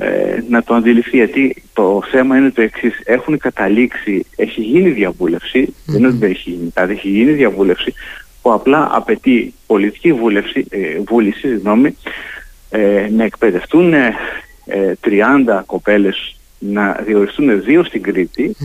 ε, 0.02 0.44
να 0.50 0.64
το 0.64 0.74
αντιληφθεί 0.74 1.18
γιατί 1.18 1.64
το 1.74 2.02
θέμα 2.12 2.38
είναι 2.38 2.50
το 2.50 2.62
εξής. 2.62 3.02
Έχουν 3.04 3.38
καταλήξει, 3.38 4.26
έχει 4.36 4.62
γίνει 4.62 4.90
διαβούλευση, 4.90 5.74
δεν 5.86 5.98
είναι 5.98 6.08
ότι 6.08 6.18
δεν 6.18 6.30
έχει 6.30 6.50
γίνει 6.50 6.72
κάτι, 6.74 6.92
έχει 6.92 7.10
γίνει 7.10 7.32
διαβούλευση 7.32 7.94
που 8.42 8.54
απλά 8.54 8.90
απαιτεί 8.92 9.54
πολιτική 9.68 10.14
βούλευση, 10.14 10.66
ε, 10.70 11.00
βούληση 11.08 11.48
συγγνώμη, 11.48 11.98
ε, 12.70 13.08
να 13.12 13.24
εκπαιδευτούν 13.24 13.94
30 15.02 15.64
κοπέλες 15.66 16.36
να 16.60 17.00
διοριστούν 17.06 17.64
δύο 17.64 17.84
στην 17.84 18.02
Κρήτη. 18.02 18.56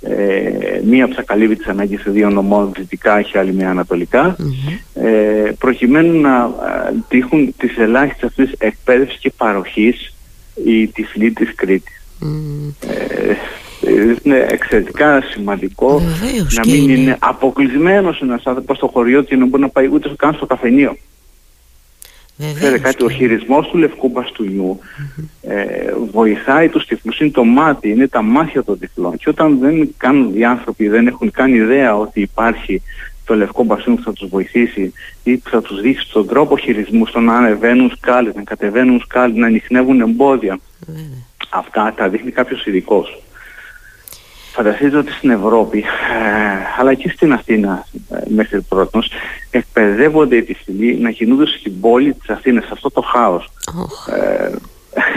Ε, 0.00 0.80
μία 0.84 1.08
που 1.08 1.14
θα 1.14 1.22
καλύβει 1.22 1.56
τις 1.56 1.66
ανάγκες 1.66 2.00
σε 2.00 2.10
δύο 2.10 2.30
νομών 2.30 2.72
δυτικά 2.76 3.22
και 3.22 3.38
άλλη 3.38 3.52
μια 3.52 3.70
ανατολικα 3.70 4.36
ε, 4.94 5.52
προκειμένου 5.58 6.20
να 6.20 6.50
τύχουν 7.08 7.54
τις 7.56 7.76
ελάχιστες 7.78 8.28
αυτές 8.28 8.54
εκπαίδευσης 8.58 9.18
και 9.18 9.32
παροχής 9.36 10.14
η 10.64 10.86
τυφλή 10.86 11.30
της 11.30 11.54
Κρήτης. 11.54 12.00
Ε, 12.80 13.34
είναι 14.22 14.46
εξαιρετικά 14.50 15.22
σημαντικό 15.22 16.02
να 16.50 16.66
μην 16.66 16.88
είναι, 16.88 17.16
αποκλεισμένος 17.20 18.20
ένας 18.20 18.42
άνθρωπος 18.44 18.76
στο 18.76 18.86
χωριό 18.86 19.24
του 19.24 19.38
να 19.38 19.46
μπορεί 19.46 19.62
να 19.62 19.68
πάει 19.68 19.88
ούτε 19.92 20.12
καν 20.16 20.34
στο 20.34 20.46
καφενείο. 20.46 20.96
Ξέρετε 22.54 22.78
κάτι, 22.78 23.04
ο 23.04 23.08
χειρισμός 23.08 23.68
του 23.68 23.76
λευκού 23.78 24.08
μπαστούνιου 24.08 24.78
ε, 25.42 25.64
βοηθάει 26.12 26.68
τους 26.68 26.86
τυφλούς, 26.86 27.20
είναι 27.20 27.30
το 27.30 27.44
μάτι, 27.44 27.90
είναι 27.90 28.08
τα 28.08 28.22
μάτια 28.22 28.64
των 28.64 28.78
τυφλών 28.78 29.16
και 29.16 29.28
όταν 29.28 29.58
δεν 29.58 29.94
κάνουν 29.96 30.34
οι 30.34 30.44
άνθρωποι, 30.44 30.88
δεν 30.88 31.06
έχουν 31.06 31.30
καν 31.30 31.54
ιδέα 31.54 31.96
ότι 31.96 32.20
υπάρχει 32.20 32.82
το 33.24 33.34
λευκό 33.34 33.62
μπαστούνι 33.62 33.96
που 33.96 34.02
θα 34.02 34.12
τους 34.12 34.28
βοηθήσει 34.28 34.92
ή 35.22 35.36
που 35.36 35.50
θα 35.50 35.60
τους 35.62 35.80
δείξει 35.80 36.10
τον 36.12 36.26
τρόπο 36.26 36.56
χειρισμού 36.56 37.06
στο 37.06 37.20
να 37.20 37.34
ανεβαίνουν 37.34 37.92
σκάλες, 37.96 38.34
να 38.34 38.42
κατεβαίνουν 38.42 39.00
σκάλες, 39.00 39.36
να 39.36 39.46
ανοιχνεύουν 39.46 40.00
εμπόδια. 40.00 40.58
Αυτά 41.50 41.94
τα 41.96 42.08
δείχνει 42.08 42.30
κάποιος 42.30 42.66
ειδικός. 42.66 43.22
Φανταστείτε 44.52 44.96
ότι 44.96 45.12
στην 45.12 45.30
Ευρώπη, 45.30 45.78
ε, 45.78 45.82
αλλά 46.78 46.94
και 46.94 47.08
στην 47.08 47.32
Αθήνα 47.32 47.86
ε, 48.10 48.16
μέχρι 48.28 48.60
πρώτος, 48.60 49.10
εκπαιδεύονται 49.50 50.36
οι 50.36 50.42
τυφλοί 50.42 50.96
να 50.96 51.10
κινούνται 51.10 51.46
στην 51.46 51.80
πόλη 51.80 52.14
της 52.14 52.28
Αθήνας, 52.28 52.64
σε 52.64 52.70
αυτό 52.72 52.90
το 52.90 53.00
χάος. 53.00 53.50
Ε, 54.10 54.50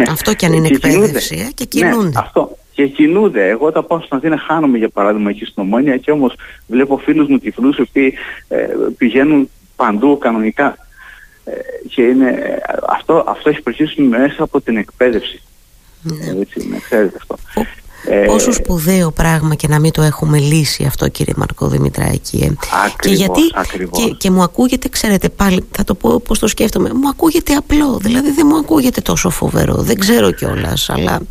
αυτό 0.09 0.33
κι 0.33 0.45
αν 0.45 0.53
είναι 0.53 0.67
εκπαίδευση, 0.67 1.45
ε, 1.47 1.51
και 1.53 1.65
κινούνται. 1.65 2.07
Ναι, 2.07 2.11
αυτό. 2.15 2.57
Και 2.75 2.87
κινούνται. 2.87 3.49
Εγώ 3.49 3.65
όταν 3.65 3.87
πάω 3.87 4.01
στην 4.01 4.17
Αθήνα 4.17 4.37
χάνομαι 4.37 4.77
για 4.77 4.89
παράδειγμα 4.89 5.29
εκεί 5.29 5.45
στην 5.45 5.63
Ομόνια 5.63 5.97
και 5.97 6.11
όμως 6.11 6.35
βλέπω 6.67 6.97
φίλους 6.97 7.27
μου 7.27 7.37
τυφλούς 7.37 7.77
οι 7.77 7.81
οποίοι 7.81 8.13
ε, 8.47 8.67
πηγαίνουν 8.97 9.49
παντού 9.75 10.17
κανονικά. 10.17 10.77
Ε, 11.45 11.51
και 11.89 12.01
είναι, 12.01 12.59
αυτό, 12.87 13.23
αυτό 13.27 13.49
έχει 13.49 13.61
προχωρήσει 13.61 14.01
μέσα 14.01 14.43
από 14.43 14.61
την 14.61 14.77
εκπαίδευση. 14.77 15.41
Ναι. 16.01 16.39
Έτσι, 16.39 16.67
να 16.67 16.77
ξέρετε 16.79 17.17
αυτό. 17.17 17.35
Ε, 18.07 18.25
Πόσο 18.25 18.51
σπουδαίο 18.51 19.11
πράγμα 19.11 19.55
και 19.55 19.67
να 19.67 19.79
μην 19.79 19.91
το 19.91 20.01
έχουμε 20.01 20.37
λύσει 20.37 20.83
αυτό 20.83 21.07
κύριε 21.07 21.33
Μαρκό 21.37 21.67
Δημητράκη 21.67 22.37
ε. 22.37 22.53
και 22.99 23.09
γιατί 23.09 23.41
και, 23.91 24.09
και, 24.17 24.31
μου 24.31 24.43
ακούγεται 24.43 24.89
ξέρετε 24.89 25.29
πάλι 25.29 25.65
θα 25.71 25.83
το 25.83 25.95
πω 25.95 26.19
πως 26.19 26.39
το 26.39 26.47
σκέφτομαι 26.47 26.89
μου 26.93 27.09
ακούγεται 27.09 27.53
απλό 27.53 27.97
δηλαδή 28.01 28.31
δεν 28.31 28.45
μου 28.49 28.57
ακούγεται 28.57 29.01
τόσο 29.01 29.29
φοβερό 29.29 29.73
δεν 29.73 29.99
ξέρω 29.99 30.31
κιόλας, 30.31 30.89
αλλά 30.89 31.21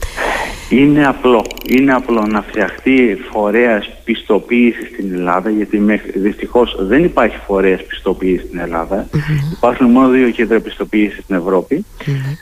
είναι 0.77 1.07
απλό. 1.07 1.45
Είναι 1.69 1.93
απλό 1.93 2.27
να 2.27 2.43
φτιαχτεί 2.43 3.19
φορέας 3.31 3.91
πιστοποίησης 4.05 4.89
στην 4.93 5.13
Ελλάδα 5.13 5.51
γιατί 5.51 6.01
δυστυχώς 6.15 6.77
δεν 6.79 7.05
υπάρχει 7.05 7.37
φορέας 7.47 7.83
πιστοποίησης 7.83 8.47
στην 8.47 8.59
ελλαδα 8.59 9.09
υπάρχουν 9.53 9.91
μόνο 9.91 10.09
δύο 10.09 10.31
κέντρα 10.31 10.61
πιστοποίησης 10.61 11.23
στην 11.23 11.37
ευρωπη 11.37 11.85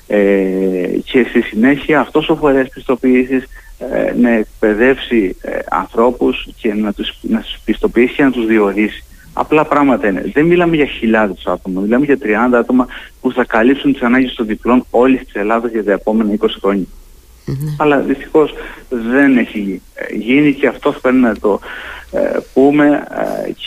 ε, 0.06 0.18
και 1.04 1.26
στη 1.28 1.40
συνέχεια 1.42 2.00
αυτός 2.00 2.28
ο 2.28 2.36
φορέας 2.36 2.68
πιστοποίησης 2.68 3.44
ε, 3.78 4.14
να 4.20 4.30
εκπαιδεύσει 4.30 5.36
ε, 5.40 5.58
ανθρώπους 5.70 6.48
και 6.56 6.74
να 6.74 6.92
τους, 6.92 7.18
να 7.20 7.40
τους 7.40 7.58
πιστοποιήσει 7.64 8.14
και 8.14 8.22
να 8.22 8.30
τους 8.30 8.46
διορίσει. 8.46 9.04
Απλά 9.32 9.64
πράγματα 9.64 10.08
είναι. 10.08 10.30
Δεν 10.32 10.46
μιλάμε 10.46 10.76
για 10.76 10.86
χιλιάδες 10.86 11.42
άτομα, 11.46 11.80
μιλάμε 11.80 12.04
για 12.04 12.18
30 12.22 12.54
άτομα 12.54 12.86
που 13.20 13.32
θα 13.32 13.44
καλύψουν 13.44 13.92
τις 13.92 14.02
ανάγκες 14.02 14.34
των 14.34 14.46
διπλών 14.46 14.84
όλης 14.90 15.24
της 15.24 15.34
Ελλάδας 15.34 15.70
για 15.70 15.84
τα 15.84 15.92
επόμενα 15.92 16.34
20 16.40 16.46
χρονια 17.44 17.76
Αλλά 17.78 17.99
δυστυχώς 17.99 18.54
δεν 18.88 19.38
έχει 19.38 19.82
γίνει 20.12 20.54
και 20.54 20.66
αυτό 20.66 20.94
πρέπει 21.02 21.16
να 21.16 21.37
το 21.37 21.61
ε, 22.12 22.38
πούμε 22.54 23.04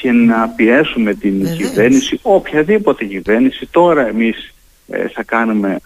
και 0.01 0.11
να 0.11 0.47
πιέσουμε 0.47 1.13
την 1.13 1.55
κυβέρνηση, 1.57 2.19
οποιαδήποτε 2.21 3.05
κυβέρνηση. 3.05 3.67
Τώρα 3.71 4.07
εμείς 4.07 4.53
θα 5.13 5.23
κάνουμε 5.23 5.79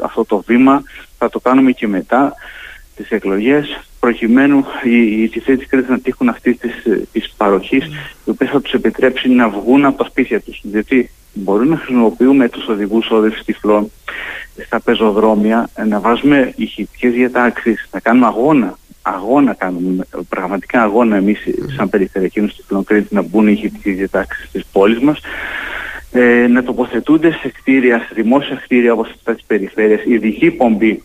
αυτό 0.00 0.24
το 0.24 0.42
βήμα, 0.46 0.82
θα 1.18 1.28
το 1.28 1.40
κάνουμε 1.40 1.72
και 1.72 1.88
μετά 1.88 2.34
τις 2.96 3.10
εκλογές 3.10 3.80
προκειμένου 4.00 4.64
οι, 4.84 5.22
οι 5.22 5.28
τυφλοί 5.28 5.56
της 5.56 5.66
Κρήτης 5.66 5.88
να 5.88 6.00
τύχουν 6.00 6.28
αυτής 6.28 6.56
της, 6.58 6.72
της 7.12 7.34
παροχής 7.36 7.84
η 8.24 8.30
οποία 8.30 8.48
θα 8.48 8.60
τους 8.60 8.72
επιτρέψει 8.72 9.28
να 9.28 9.48
βγουν 9.48 9.84
από 9.84 10.02
τα 10.02 10.10
σπίτια 10.10 10.40
τους. 10.40 10.60
Γιατί 10.62 11.10
μπορούμε 11.32 11.70
να 11.70 11.76
χρησιμοποιούμε 11.76 12.48
τους 12.48 12.68
οδηγούς 12.68 13.10
όδευσης 13.10 13.44
τυφλών 13.44 13.90
στα 14.64 14.80
πεζοδρόμια, 14.80 15.70
να 15.88 16.00
βάζουμε 16.00 16.52
ηχητικές 16.56 17.12
διατάξεις, 17.12 17.88
να 17.92 18.00
κάνουμε 18.00 18.26
αγώνα. 18.26 18.78
Αγώνα 19.02 19.54
κάνουμε, 19.54 20.04
πραγματικά 20.28 20.82
αγώνα 20.82 21.16
εμείς 21.16 21.38
σαν 21.76 21.88
περιφερειακοί 21.88 22.40
τυφλών 22.40 22.84
Κρήτη 22.84 23.14
να 23.14 23.22
μπουν 23.22 23.48
οι 23.48 23.52
ηχητικές 23.56 23.96
διατάξεις 23.96 24.48
στις 24.48 24.64
πόλεις 24.72 24.98
μας. 24.98 25.20
Ε, 26.12 26.46
να 26.46 26.62
τοποθετούνται 26.62 27.30
σε 27.30 27.48
κτίρια, 27.48 27.98
σε 27.98 28.08
δημόσια 28.14 28.56
κτίρια 28.56 28.92
όπως 28.92 29.10
αυτά 29.10 29.34
της 29.34 29.44
περιφέρειας, 29.46 30.00
ειδική 30.04 30.50
πομπή 30.50 31.02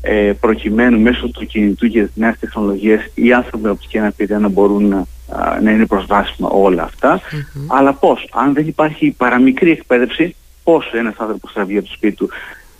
ε, 0.00 0.32
προκειμένου 0.40 1.00
μέσω 1.00 1.28
του 1.28 1.46
κινητού 1.46 1.88
και 1.88 2.02
της 2.02 2.12
νέας 2.14 2.38
τεχνολογίας 2.38 3.02
οι 3.14 3.32
άνθρωποι 3.32 3.64
με 3.64 3.70
οπτική 3.70 3.98
αναπηρία 3.98 4.38
να 4.38 4.48
μπορούν 4.48 4.88
να, 4.88 5.06
να 5.60 5.70
είναι 5.70 5.86
προσβάσιμα 5.86 6.48
όλα 6.48 6.90
Αλλά 7.66 7.92
πώς, 7.92 8.28
αν 8.32 8.54
δεν 8.54 8.66
υπάρχει 8.66 9.14
παραμικρή 9.16 9.70
εκπαίδευση, 9.70 10.34
πώς 10.62 10.92
ένας 10.92 11.14
άνθρωπος 11.18 11.52
θα 11.52 11.64
βγει 11.64 11.78
από 11.78 11.86
το 11.86 11.92
σπίτι 11.92 12.16
του 12.16 12.30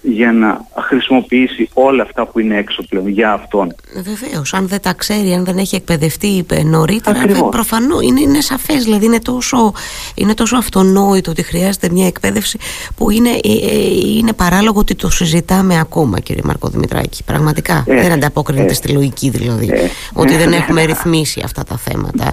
για 0.02 0.32
να 0.32 0.66
χρησιμοποιήσει 0.80 1.68
όλα 1.72 2.02
αυτά 2.02 2.26
που 2.26 2.38
είναι 2.38 2.56
έξω 2.56 2.82
πλέον 2.88 3.08
για 3.08 3.32
αυτόν. 3.32 3.74
Βεβαίως, 3.94 4.54
αν 4.54 4.68
δεν 4.68 4.80
τα 4.80 4.92
ξέρει, 4.92 5.32
αν 5.32 5.44
δεν 5.44 5.58
έχει 5.58 5.74
εκπαιδευτεί 5.74 6.46
νωρίτερα, 6.64 7.26
προφανώς 7.50 8.02
είναι, 8.02 8.20
είναι 8.20 8.40
σαφές. 8.40 8.84
Δηλαδή 8.84 9.04
είναι 9.04 9.18
τόσο, 9.18 9.72
είναι 10.14 10.34
τόσο 10.34 10.56
αυτονόητο 10.56 11.30
ότι 11.30 11.42
χρειάζεται 11.42 11.88
μια 11.90 12.06
εκπαίδευση 12.06 12.58
που 12.96 13.10
είναι, 13.10 13.28
ε, 13.28 13.52
ε, 13.70 14.16
είναι 14.16 14.32
παράλογο 14.32 14.78
ότι 14.78 14.94
το 14.94 15.10
συζητάμε 15.10 15.78
ακόμα, 15.78 16.20
κύριε 16.20 16.42
Μαρκό 16.44 16.68
Δημητράκη. 16.68 17.24
Πραγματικά 17.24 17.84
ε, 17.86 18.00
δεν 18.02 18.12
ανταποκρίνεται 18.12 18.70
ε, 18.70 18.74
στη 18.74 18.92
λογική 18.92 19.30
δηλαδή. 19.30 19.68
Ε, 19.72 19.88
ότι 20.12 20.36
δεν 20.36 20.52
έχουμε 20.52 20.84
ρυθμίσει 20.84 21.42
αυτά 21.44 21.64
τα 21.64 21.76
θέματα. 21.76 22.30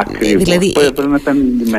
Ακριβώς. 0.00 0.42
Δηλαδή, 0.42 0.74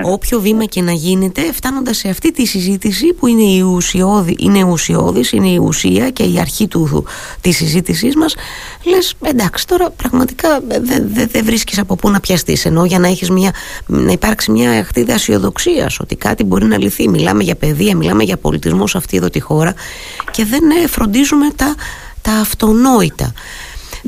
όποιο 0.04 0.40
βήμα 0.40 0.66
και 0.66 0.82
να 0.82 0.92
γίνεται, 0.92 1.42
φτάνοντας 1.54 1.98
σε 1.98 2.10
αυτή 2.10 2.32
τη 2.32 2.46
συζήτηση 2.46 3.14
που 3.14 3.28
είναι, 3.28 3.44
η 3.44 3.62
ουσιώδη, 3.62 4.36
είναι 4.40 4.64
ουσιώδης 4.64 5.27
είναι 5.32 5.50
η 5.50 5.58
ουσία 5.58 6.10
και 6.10 6.24
η 6.24 6.40
αρχή 6.40 6.68
του, 6.68 7.06
της 7.42 7.56
συζήτησής 7.56 8.16
μας. 8.16 8.36
Λες 8.84 9.16
εντάξει 9.22 9.68
τώρα 9.68 9.90
πραγματικά 9.90 10.60
δεν 10.68 11.10
δε, 11.14 11.26
δε 11.26 11.42
βρίσκεις 11.42 11.80
από 11.80 11.96
πού 11.96 12.10
να 12.10 12.20
πιαστείς 12.20 12.66
ενώ 12.66 12.86
για 12.86 13.00
να, 13.00 13.08
έχεις 13.08 13.30
μια, 13.30 13.52
να 13.86 14.12
υπάρξει 14.12 14.52
μια 14.52 14.84
χτίδα 14.84 15.14
αισιοδοξία 15.14 15.92
ότι 16.00 16.16
κάτι 16.16 16.44
μπορεί 16.44 16.66
να 16.66 16.78
λυθεί. 16.78 17.10
Μιλάμε 17.10 17.44
για 17.44 17.56
παιδεία, 17.56 17.96
μιλάμε 17.96 18.24
για 18.24 18.38
πολιτισμό 18.38 18.88
σε 18.88 18.98
αυτή 18.98 19.18
εδώ 19.18 19.30
τη 19.30 19.40
χώρα 19.40 19.74
και 20.32 20.46
δεν 20.46 20.64
ε, 20.84 20.88
φροντίζουμε 20.88 21.50
τα, 21.56 21.76
τα 22.22 22.32
αυτονόητα 22.32 23.34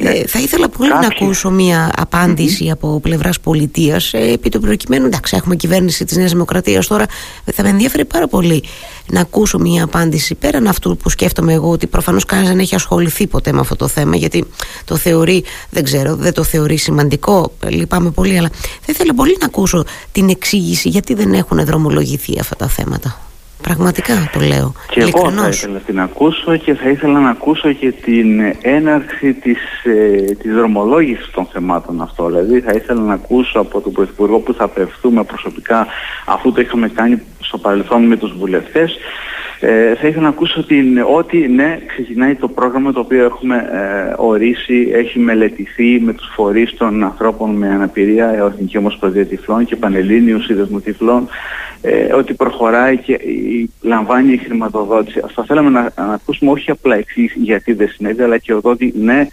ε, 0.01 0.27
θα 0.27 0.39
ήθελα 0.39 0.69
πολύ 0.69 0.89
να 0.89 1.07
ακούσω 1.07 1.49
μια 1.49 1.91
απαντηση 1.95 2.69
από 2.69 2.99
πλευράς 2.99 3.39
πολιτείας 3.39 4.13
ε, 4.13 4.31
επί 4.31 4.49
του 4.49 4.59
προκειμένου. 4.59 5.05
Εντάξει, 5.05 5.35
έχουμε 5.35 5.55
κυβέρνηση 5.55 6.05
της 6.05 6.17
Νέας 6.17 6.31
Δημοκρατίας 6.31 6.87
τώρα. 6.87 7.05
Θα 7.53 7.63
με 7.63 7.69
ενδιαφέρει 7.69 8.05
πάρα 8.05 8.27
πολύ 8.27 8.63
να 9.11 9.21
ακούσω 9.21 9.59
μια 9.59 9.83
απάντηση 9.83 10.35
πέραν 10.35 10.67
αυτού 10.67 10.97
που 10.97 11.09
σκέφτομαι 11.09 11.53
εγώ 11.53 11.69
ότι 11.69 11.87
προφανώς 11.87 12.25
κανένας 12.25 12.51
δεν 12.51 12.59
έχει 12.59 12.75
ασχοληθεί 12.75 13.27
ποτέ 13.27 13.51
με 13.51 13.59
αυτό 13.59 13.75
το 13.75 13.87
θέμα 13.87 14.15
γιατί 14.15 14.45
το 14.85 14.95
θεωρεί, 14.95 15.43
δεν 15.69 15.83
ξέρω, 15.83 16.15
δεν 16.15 16.33
το 16.33 16.43
θεωρεί 16.43 16.77
σημαντικό. 16.77 17.51
Λυπάμαι 17.67 18.11
πολύ, 18.11 18.37
αλλά 18.37 18.49
θα 18.81 18.87
ήθελα 18.87 19.13
πολύ 19.13 19.37
να 19.39 19.45
ακούσω 19.45 19.85
την 20.11 20.29
εξήγηση 20.29 20.89
γιατί 20.89 21.13
δεν 21.13 21.33
έχουν 21.33 21.65
δρομολογηθεί 21.65 22.39
αυτά 22.39 22.55
τα 22.55 22.67
θέματα. 22.67 23.28
Πραγματικά 23.61 24.29
το 24.33 24.39
λέω. 24.39 24.73
Και 24.89 24.99
εγώ 24.99 25.31
θα 25.31 25.47
ήθελα 25.47 25.73
να 25.73 25.79
την 25.79 25.99
ακούσω 25.99 26.57
και 26.57 26.73
θα 26.73 26.89
ήθελα 26.89 27.19
να 27.19 27.29
ακούσω 27.29 27.71
και 27.73 27.91
την 27.91 28.39
έναρξη 28.61 29.33
της, 29.33 29.59
ε, 29.83 30.21
της 30.21 30.53
δρομολόγησης 30.53 31.29
των 31.31 31.47
θεμάτων 31.51 32.01
αυτό. 32.01 32.25
Δηλαδή 32.25 32.59
θα 32.59 32.71
ήθελα 32.71 33.01
να 33.01 33.13
ακούσω 33.13 33.59
από 33.59 33.81
τον 33.81 33.91
Πρωθυπουργό 33.91 34.39
που 34.39 34.53
θα 34.53 34.63
απευθούμε 34.63 35.23
προσωπικά 35.23 35.87
αφού 36.25 36.51
το 36.51 36.61
είχαμε 36.61 36.87
κάνει 36.89 37.21
στο 37.39 37.57
παρελθόν 37.57 38.03
με 38.03 38.17
τους 38.17 38.33
βουλευτές 38.37 38.97
ε, 39.59 39.95
θα 39.95 40.07
ήθελα 40.07 40.23
να 40.23 40.29
ακούσω 40.29 40.63
την, 40.63 41.05
ότι 41.15 41.37
ναι, 41.37 41.79
ξεκινάει 41.87 42.35
το 42.35 42.47
πρόγραμμα 42.47 42.91
το 42.91 42.99
οποίο 42.99 43.23
έχουμε 43.25 43.55
ε, 43.55 44.13
ορίσει, 44.17 44.89
έχει 44.93 45.19
μελετηθεί 45.19 45.99
με 45.99 46.13
τους 46.13 46.31
φορείς 46.33 46.73
των 46.77 47.03
ανθρώπων 47.03 47.55
με 47.55 47.69
αναπηρία, 47.69 48.29
Εθνική 48.29 48.77
Ομοσπονδία 48.77 49.25
Τυφλών 49.25 49.65
και 49.65 49.75
Πανελλήνιου 49.75 50.41
Σύνδεσμου 50.41 50.81
Τυφλών, 50.81 51.27
ε, 51.81 52.13
ότι 52.13 52.33
προχωράει 52.33 52.97
και 52.97 53.13
η, 53.13 53.69
λαμβάνει 53.81 54.33
η 54.33 54.37
χρηματοδότηση. 54.37 55.21
Αυτό 55.25 55.45
θέλαμε 55.45 55.69
να, 55.69 55.81
να 55.81 56.13
ακούσουμε 56.13 56.51
όχι 56.51 56.71
απλά 56.71 56.95
εξή 56.95 57.31
γιατί 57.35 57.73
δεν 57.73 57.89
συνέβη, 57.89 58.23
αλλά 58.23 58.37
και 58.37 58.51
εδώ 58.51 58.69
ότι 58.69 58.93
ναι, 58.97 59.27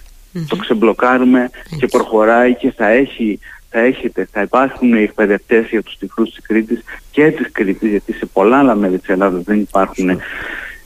το 0.48 0.56
ξεμπλοκάρουμε 0.56 1.50
και 1.78 1.86
προχωράει 1.86 2.54
και 2.54 2.72
θα 2.76 2.88
έχει 2.88 3.38
θα 3.76 3.84
έχετε, 3.84 4.28
θα 4.32 4.40
υπάρχουν 4.40 4.94
οι 4.94 5.02
εκπαιδευτές 5.02 5.66
για 5.70 5.82
τους 5.82 5.98
τυφλούς 5.98 6.30
της 6.30 6.46
Κρήτης 6.46 6.80
και 7.10 7.30
της 7.30 7.52
Κρήτης, 7.52 7.90
γιατί 7.90 8.12
σε 8.12 8.26
πολλά 8.26 8.58
άλλα 8.58 8.74
μέρη 8.74 8.98
της 8.98 9.08
Ελλάδας 9.08 9.42
δεν 9.42 9.60
υπάρχουν 9.60 10.20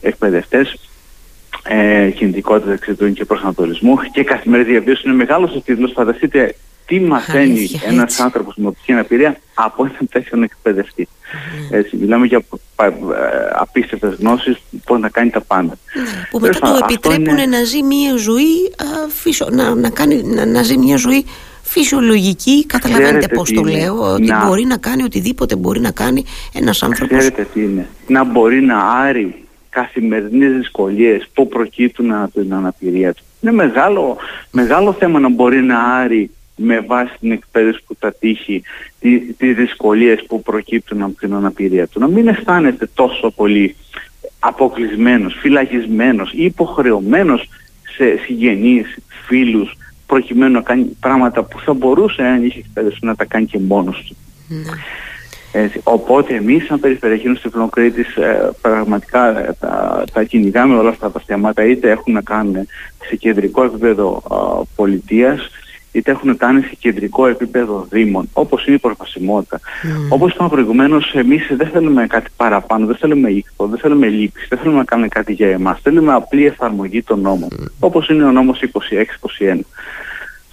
εκπαιδευτές 0.01 0.79
ε, 1.63 2.09
κινητικότητας 2.09 2.73
εξαιτούν 2.73 3.13
και 3.13 3.25
προσανατολισμού 3.25 3.97
και 4.11 4.23
καθημερινή 4.23 4.69
διαβίωση 4.69 5.01
είναι 5.05 5.15
μεγάλος 5.15 5.55
ο 5.55 5.61
τίτλος. 5.61 5.91
Φανταστείτε 5.91 6.55
τι 6.85 6.99
μαθαίνει 6.99 7.69
ένας 7.87 8.19
άνθρωπος 8.19 8.55
με 8.55 8.67
οπτική 8.67 8.91
αναπηρία 8.91 9.37
από 9.53 9.85
έναν 9.85 10.07
τέτοιον 10.11 10.43
εκπαιδευτή. 10.43 11.07
Mm. 11.07 11.75
Έτσι, 11.75 11.95
μιλάμε 11.97 12.25
για 12.25 12.43
απίστευτες 13.55 14.13
γνώσεις 14.19 14.57
που 14.85 14.97
να 14.97 15.09
κάνει 15.09 15.29
τα 15.29 15.41
πάντα. 15.41 15.77
Ναι, 15.93 16.27
που 16.29 16.39
μετά 16.39 16.59
του 16.59 16.79
επιτρέπουν 16.83 17.49
να 17.49 17.63
ζει 17.63 17.83
μια 17.83 18.15
ζωή, 18.15 18.71
α, 18.77 19.51
να, 19.51 19.75
να, 19.75 19.89
κάνει, 19.89 20.23
να, 20.23 20.45
να 20.45 20.63
ζει 20.63 20.77
μια 20.77 20.97
ζωή 20.97 21.25
φυσιολογική, 21.63 22.65
καταλαβαίνετε 22.65 23.27
πώς 23.27 23.51
το 23.51 23.61
λέω, 23.61 24.13
ότι 24.13 24.31
μπορεί 24.45 24.65
να 24.65 24.77
κάνει 24.77 25.03
οτιδήποτε 25.03 25.55
μπορεί 25.55 25.79
να 25.79 25.91
κάνει 25.91 26.23
ένας 26.53 26.83
άνθρωπος. 26.83 27.17
Ξέρετε 27.17 27.47
τι 27.53 27.61
είναι. 27.61 27.87
Να 28.07 28.23
μπορεί 28.23 28.61
να 28.61 28.77
άρει 28.77 29.35
καθημερινές 29.69 30.51
δυσκολίες 30.51 31.29
που 31.33 31.47
προκύπτουν 31.47 32.11
από 32.11 32.39
την 32.39 32.53
αναπηρία 32.53 33.13
του. 33.13 33.23
Είναι 33.41 33.51
μεγάλο, 33.51 34.17
μεγάλο 34.51 34.93
θέμα 34.93 35.19
να 35.19 35.29
μπορεί 35.29 35.61
να 35.61 35.79
άρει 35.79 36.29
με 36.55 36.79
βάση 36.79 37.13
την 37.19 37.31
εκπαίδευση 37.31 37.81
που 37.87 37.95
θα 37.99 38.13
τύχει 38.13 38.61
τις 38.99 39.21
τις 39.37 39.55
δυσκολίες 39.55 40.23
που 40.27 40.41
προκύπτουν 40.41 41.01
από 41.01 41.17
την 41.19 41.33
αναπηρία 41.33 41.87
του. 41.87 41.99
Να 41.99 42.07
μην 42.07 42.27
αισθάνεται 42.27 42.89
τόσο 42.93 43.31
πολύ 43.31 43.75
αποκλεισμένος, 44.39 45.37
φυλακισμένος 45.39 46.31
ή 46.33 46.43
υποχρεωμένος 46.43 47.49
σε 47.95 48.17
συγγενείς, 48.25 48.97
φίλους, 49.27 49.77
προκειμένου 50.13 50.53
να 50.53 50.61
κάνει 50.61 50.83
πράγματα 50.99 51.43
που 51.43 51.59
θα 51.59 51.73
μπορούσε 51.73 52.23
αν 52.23 52.45
είχε 52.45 52.59
εκπαίδευση 52.59 52.99
να 53.01 53.15
τα 53.15 53.25
κάνει 53.25 53.45
και 53.45 53.59
μόνος 53.59 54.03
του. 54.07 54.15
Ναι. 54.47 54.71
Έτσι. 55.51 55.81
Οπότε 55.83 56.35
εμείς 56.35 56.65
σαν 56.65 56.79
Περιφερειακή 56.79 57.35
στη 57.35 57.49
Κρήτης 57.69 58.15
ε, 58.15 58.51
πραγματικά 58.61 59.39
ε, 59.39 59.55
τα, 59.59 60.03
τα 60.13 60.23
κυνηγάμε 60.23 60.77
όλα 60.77 60.89
αυτά 60.89 61.11
τα 61.11 61.21
θέματα 61.25 61.65
είτε 61.65 61.89
έχουν 61.89 62.13
να 62.13 62.21
κάνουν 62.21 62.55
σε 63.07 63.15
κεντρικό 63.15 63.63
επίπεδο 63.63 64.23
ε, 64.31 64.67
πολιτείας 64.75 65.49
είτε 65.91 66.11
έχουν 66.11 66.37
κάνει 66.37 66.61
σε 66.61 66.75
κεντρικό 66.79 67.27
επίπεδο 67.27 67.87
δήμων, 67.89 68.29
όπως 68.33 68.65
είναι 68.65 68.75
η 68.75 68.79
προφασιμότητα. 68.79 69.59
Mm. 69.59 69.87
Όπως 70.09 70.33
είπαμε 70.33 70.49
προηγουμένως, 70.49 71.13
εμείς 71.13 71.47
δεν 71.57 71.67
θέλουμε 71.67 72.07
κάτι 72.07 72.29
παραπάνω, 72.35 72.85
δεν 72.85 72.95
θέλουμε 72.95 73.29
ήχο, 73.29 73.67
δεν 73.67 73.79
θέλουμε 73.79 74.07
λήψη, 74.07 74.45
δεν 74.49 74.57
θέλουμε 74.57 74.77
να 74.77 74.83
κάνουμε 74.85 75.07
κάτι 75.07 75.33
για 75.33 75.47
εμάς. 75.47 75.79
Θέλουμε 75.81 76.13
απλή 76.13 76.45
εφαρμογή 76.45 77.03
των 77.03 77.19
νόμων, 77.19 77.49
mm. 77.51 77.65
όπως 77.79 78.09
είναι 78.09 78.23
ο 78.23 78.31
νόμος 78.31 78.59
26-21. 79.39 79.59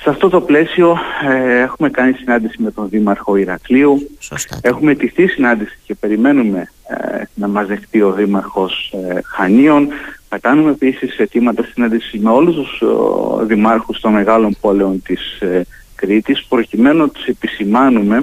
Σε 0.01 0.11
αυτό 0.11 0.29
το 0.29 0.41
πλαίσιο 0.41 0.99
ε, 1.29 1.61
έχουμε 1.61 1.91
κάνει 1.91 2.13
συνάντηση 2.13 2.63
με 2.63 2.71
τον 2.71 2.89
Δήμαρχο 2.89 3.37
Ηρακλείου. 3.37 4.11
Σωστά. 4.19 4.59
Έχουμε 4.63 4.95
τηθεί 4.95 5.27
συνάντηση 5.27 5.79
και 5.85 5.95
περιμένουμε 5.95 6.69
ε, 6.89 7.23
να 7.35 7.49
μας 7.49 7.67
δεχτεί 7.67 8.03
ο 8.03 8.13
Δήμαρχος 8.13 8.95
ε, 9.09 9.21
Χανίων. 9.25 9.89
Θα 10.29 10.39
κάνουμε 10.39 10.71
επίσης 10.71 11.19
αιτήματα 11.19 11.69
συνάντηση 11.73 12.19
με 12.19 12.31
όλους 12.31 12.55
τους 12.55 12.81
ε, 12.81 13.45
δημάρχους 13.45 14.01
των 14.01 14.13
μεγάλων 14.13 14.57
πόλεων 14.61 15.03
της 15.03 15.41
ε, 15.41 15.67
Κρήτης 15.95 16.45
προκειμένου 16.45 16.99
να 16.99 17.09
τους 17.09 17.25
επισημάνουμε 17.25 18.23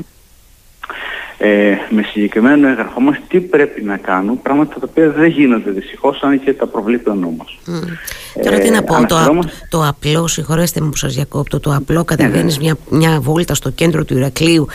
ε, 1.37 1.75
με 1.89 2.01
συγκεκριμένο 2.01 2.67
έγγραφό 2.67 3.01
μας 3.01 3.17
τι 3.27 3.39
πρέπει 3.39 3.83
να 3.83 3.97
κάνουν, 3.97 4.41
πράγματα 4.41 4.73
τα 4.79 4.87
οποία 4.89 5.09
δεν 5.09 5.29
γίνονται 5.29 5.71
δυστυχώς 5.71 6.21
αν 6.21 6.43
και 6.43 6.53
τα 6.53 6.67
προβλέπει 6.67 7.09
ο 7.09 7.13
νόμος. 7.13 7.59
Mm. 7.67 8.41
Τώρα 8.43 8.59
τι 8.59 8.69
να 8.69 8.83
πω, 8.83 9.05
το, 9.05 9.43
το 9.69 9.87
απλό, 9.87 10.27
συγχωρέστε 10.27 10.81
μου 10.81 10.89
που 10.89 10.95
σας 10.95 11.13
διακόπτω, 11.13 11.59
το 11.59 11.73
απλό 11.75 12.03
καταβαίνεις 12.03 12.59
μια, 12.59 12.77
μια 12.89 13.19
βόλτα 13.21 13.53
στο 13.53 13.69
κέντρο 13.69 14.05
του 14.05 14.17
Ηρακλείου 14.17 14.67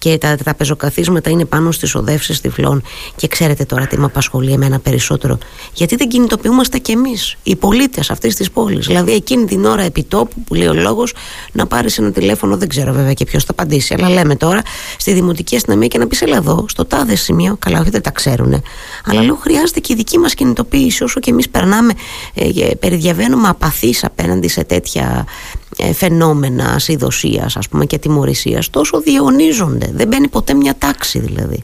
και 0.00 0.18
τα, 0.18 0.36
τα 0.44 0.54
πεζοκαθίσματα 0.54 1.30
είναι 1.30 1.44
πάνω 1.44 1.72
στις 1.72 1.94
οδεύσεις 1.94 2.40
τυφλών. 2.40 2.82
Και 3.16 3.28
ξέρετε 3.28 3.64
τώρα 3.64 3.86
τι 3.86 3.98
με 3.98 4.04
απασχολεί 4.04 4.52
εμένα 4.52 4.78
περισσότερο. 4.78 5.38
Γιατί 5.72 5.96
δεν 5.96 6.08
κινητοποιούμαστε 6.08 6.78
κι 6.78 6.92
εμείς 6.92 7.36
οι 7.42 7.56
πολίτες 7.56 8.10
αυτής 8.10 8.36
της 8.36 8.50
πόλης. 8.50 8.86
Δηλαδή 8.86 9.12
εκείνη 9.12 9.44
την 9.44 9.64
ώρα 9.64 9.82
επιτόπου 9.82 10.40
που 10.44 10.54
λέει 10.54 10.66
ο 10.66 10.74
λόγος 10.74 11.14
να 11.52 11.66
πάρεις 11.66 11.98
ένα 11.98 12.10
τηλέφωνο 12.10 12.56
δεν 12.56 12.68
ξέρω 12.68 12.92
βέβαια 12.92 13.12
και 13.12 13.24
ποιος 13.24 13.44
θα 13.44 13.52
απαντήσει 13.52 13.94
αλλά 13.94 14.08
λέμε 14.08 14.36
τώρα 14.36 14.62
στη 14.96 15.12
Δημοτική 15.12 15.56
Αστυνομία 15.56 15.86
και 15.86 15.98
να 15.98 16.06
πεις 16.06 16.22
έλα 16.22 16.36
εδώ 16.36 16.64
στο 16.68 16.84
τάδε 16.84 17.14
σημείο 17.14 17.56
καλά 17.58 17.80
όχι 17.80 17.90
δεν 17.90 18.02
τα 18.02 18.10
ξέρουν 18.10 18.62
αλλά 19.04 19.22
λέω 19.22 19.34
χρειάζεται 19.34 19.80
και 19.80 19.92
η 19.92 19.96
δική 19.96 20.18
μας 20.18 20.34
κινητοποίηση 20.34 21.04
όσο 21.04 21.20
και 21.20 21.30
εμείς 21.30 21.48
περνάμε 21.48 21.92
ε, 22.34 22.74
περιδιαβαίνουμε 22.74 23.48
απαθείς 23.48 24.04
απέναντι 24.04 24.48
σε 24.48 24.64
τέτοια 24.64 25.26
ε, 25.69 25.69
φαινόμενα 25.94 26.64
ασυδοσίας 26.64 27.56
ας 27.56 27.68
πούμε 27.68 27.84
και 27.84 27.98
τιμωρησίας 27.98 28.70
τόσο 28.70 29.00
διαιωνίζονται. 29.00 29.90
Δεν 29.94 30.08
μπαίνει 30.08 30.28
ποτέ 30.28 30.54
μια 30.54 30.74
τάξη 30.78 31.18
δηλαδή 31.18 31.62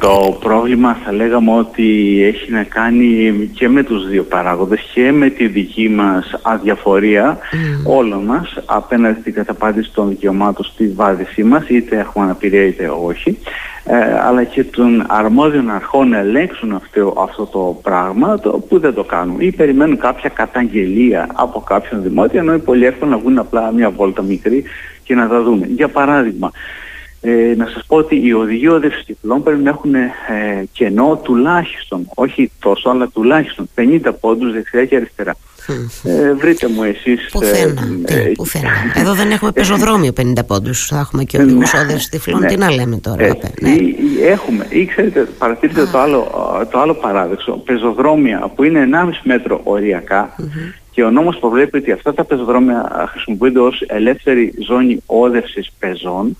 το 0.00 0.36
πρόβλημα 0.40 0.98
θα 1.04 1.12
λέγαμε 1.12 1.52
ότι 1.52 2.20
έχει 2.24 2.52
να 2.52 2.62
κάνει 2.62 3.32
και 3.54 3.68
με 3.68 3.82
τους 3.82 4.08
δύο 4.08 4.22
παράγοντες 4.22 4.90
και 4.94 5.12
με 5.12 5.28
τη 5.28 5.46
δική 5.46 5.88
μας 5.88 6.38
αδιαφορία 6.42 7.38
mm. 7.38 7.90
όλων 7.96 8.24
μας 8.24 8.56
απέναντι 8.64 9.20
στην 9.20 9.32
καταπάτηση 9.32 9.90
των 9.92 10.08
δικαιωμάτων 10.08 10.64
στη 10.64 10.88
βάδισή 10.88 11.42
μας 11.42 11.68
είτε 11.68 11.98
έχουμε 11.98 12.24
αναπηρία 12.24 12.64
είτε 12.64 12.90
όχι 13.04 13.38
ε, 13.84 14.18
αλλά 14.26 14.44
και 14.44 14.64
των 14.64 15.04
αρμόδιων 15.08 15.70
αρχών 15.70 16.08
να 16.08 16.18
ελέγξουν 16.18 16.72
αυτό, 16.72 17.14
αυτό 17.18 17.46
το 17.46 17.78
πράγμα 17.82 18.38
το, 18.38 18.50
που 18.50 18.78
δεν 18.78 18.94
το 18.94 19.04
κάνουν 19.04 19.40
ή 19.40 19.52
περιμένουν 19.52 19.98
κάποια 19.98 20.28
καταγγελία 20.28 21.28
από 21.32 21.60
κάποιον 21.60 22.02
δημότιο 22.02 22.40
ενώ 22.40 22.52
είναι 22.52 22.62
πολύ 22.62 22.86
εύκολο 22.86 23.10
να 23.10 23.18
βγουν 23.18 23.38
απλά 23.38 23.72
μια 23.72 23.90
βόλτα 23.90 24.22
μικρή 24.22 24.64
και 25.04 25.14
να 25.14 25.28
τα 25.28 25.42
δούμε. 25.42 25.66
Για 25.66 25.88
παράδειγμα, 25.88 26.50
ε, 27.20 27.54
να 27.56 27.66
σας 27.66 27.84
πω 27.86 27.96
ότι 27.96 28.26
οι 28.26 28.32
οδηγοί 28.32 28.68
οδεύσεις 28.68 29.04
τυφλών 29.04 29.42
πρέπει 29.42 29.62
να 29.62 29.70
έχουν 29.70 29.94
ε, 29.94 30.10
κενό 30.72 31.20
τουλάχιστον, 31.22 32.08
όχι 32.14 32.50
τόσο 32.58 32.90
αλλά 32.90 33.08
τουλάχιστον 33.08 33.68
50 33.76 34.00
πόντους 34.20 34.52
δεξιά 34.52 34.84
και 34.84 34.96
αριστερά. 34.96 35.36
Ε, 36.02 36.32
βρείτε 36.32 36.68
μου 36.68 36.82
εσείς... 36.82 37.28
Πουθένα, 37.32 37.82
ε, 38.04 38.18
ε, 38.18 38.32
πουθένα. 38.36 38.70
Εδώ 38.94 39.14
δεν 39.14 39.30
έχουμε 39.30 39.52
πεζοδρόμιο 39.52 40.12
50 40.20 40.32
πόντους, 40.46 40.86
θα 40.86 40.98
έχουμε 40.98 41.24
και 41.24 41.38
οδηγούς 41.38 41.72
ναι, 41.72 41.80
οδεύσεις 41.80 42.08
τυφλών, 42.08 42.40
ναι. 42.40 42.46
τι 42.46 42.56
να 42.56 42.70
λέμε 42.70 42.96
τώρα. 42.96 43.24
Ε, 43.24 43.38
ναι. 43.60 43.76
Έχουμε, 44.22 44.66
ή 44.68 44.84
ξέρετε, 44.84 45.28
παρατηρείτε 45.38 45.86
το 45.86 45.98
άλλο, 45.98 46.26
το 46.70 46.80
άλλο 46.80 46.94
παράδεξο, 46.94 47.52
πεζοδρόμια 47.52 48.50
που 48.54 48.62
είναι 48.64 48.88
1,5 48.92 49.10
μέτρο 49.22 49.60
οριακά 49.64 50.34
και 50.96 51.04
ο 51.04 51.10
νόμος 51.10 51.38
προβλέπει 51.38 51.76
ότι 51.76 51.92
αυτά 51.92 52.14
τα 52.14 52.24
πεζοδρόμια 52.24 53.08
χρησιμοποιούνται 53.10 53.58
ως 53.58 53.84
ελεύθερη 53.86 54.54
ζώνη 54.66 55.02
όδευσης 55.06 55.70
πεζών. 55.78 56.36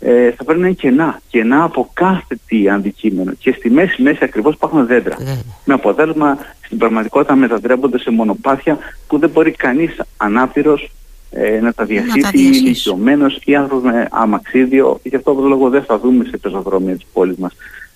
Ε, 0.00 0.30
θα 0.30 0.44
πρέπει 0.44 0.60
να 0.60 0.66
είναι 0.66 0.76
κενά, 0.76 1.20
κενά 1.28 1.62
από 1.62 1.90
κάθε 1.92 2.38
τι 2.46 2.68
αντικείμενο. 2.68 3.32
Και 3.38 3.52
στη 3.52 3.70
μέση 3.70 4.02
μέση 4.02 4.24
ακριβώς 4.24 4.54
υπάρχουν 4.54 4.86
δέντρα. 4.86 5.16
Με 5.64 5.74
αποτέλεσμα 5.74 6.38
στην 6.64 6.78
πραγματικότητα 6.78 7.34
μετατρέπονται 7.34 7.98
σε 7.98 8.10
μονοπάτια 8.10 8.78
που 9.06 9.18
δεν 9.18 9.30
μπορεί 9.30 9.50
κανείς 9.50 10.00
ανάπηρος 10.16 10.90
ε, 11.30 11.60
να 11.60 11.72
τα 11.72 11.84
διασύσει 11.84 12.38
ή 12.38 12.50
ηλικιωμένος 12.52 13.40
ή 13.44 13.54
άνθρωπος 13.54 13.92
με 13.92 14.08
αμαξίδιο. 14.10 15.00
Γι' 15.02 15.16
αυτό 15.16 15.34
το 15.34 15.46
λόγο 15.46 15.68
δεν 15.68 15.82
θα 15.82 15.98
δούμε 15.98 16.24
σε 16.24 16.36
πεζοδρόμια 16.36 16.94
της 16.94 17.06
πόλης 17.12 17.36
μας 17.36 17.52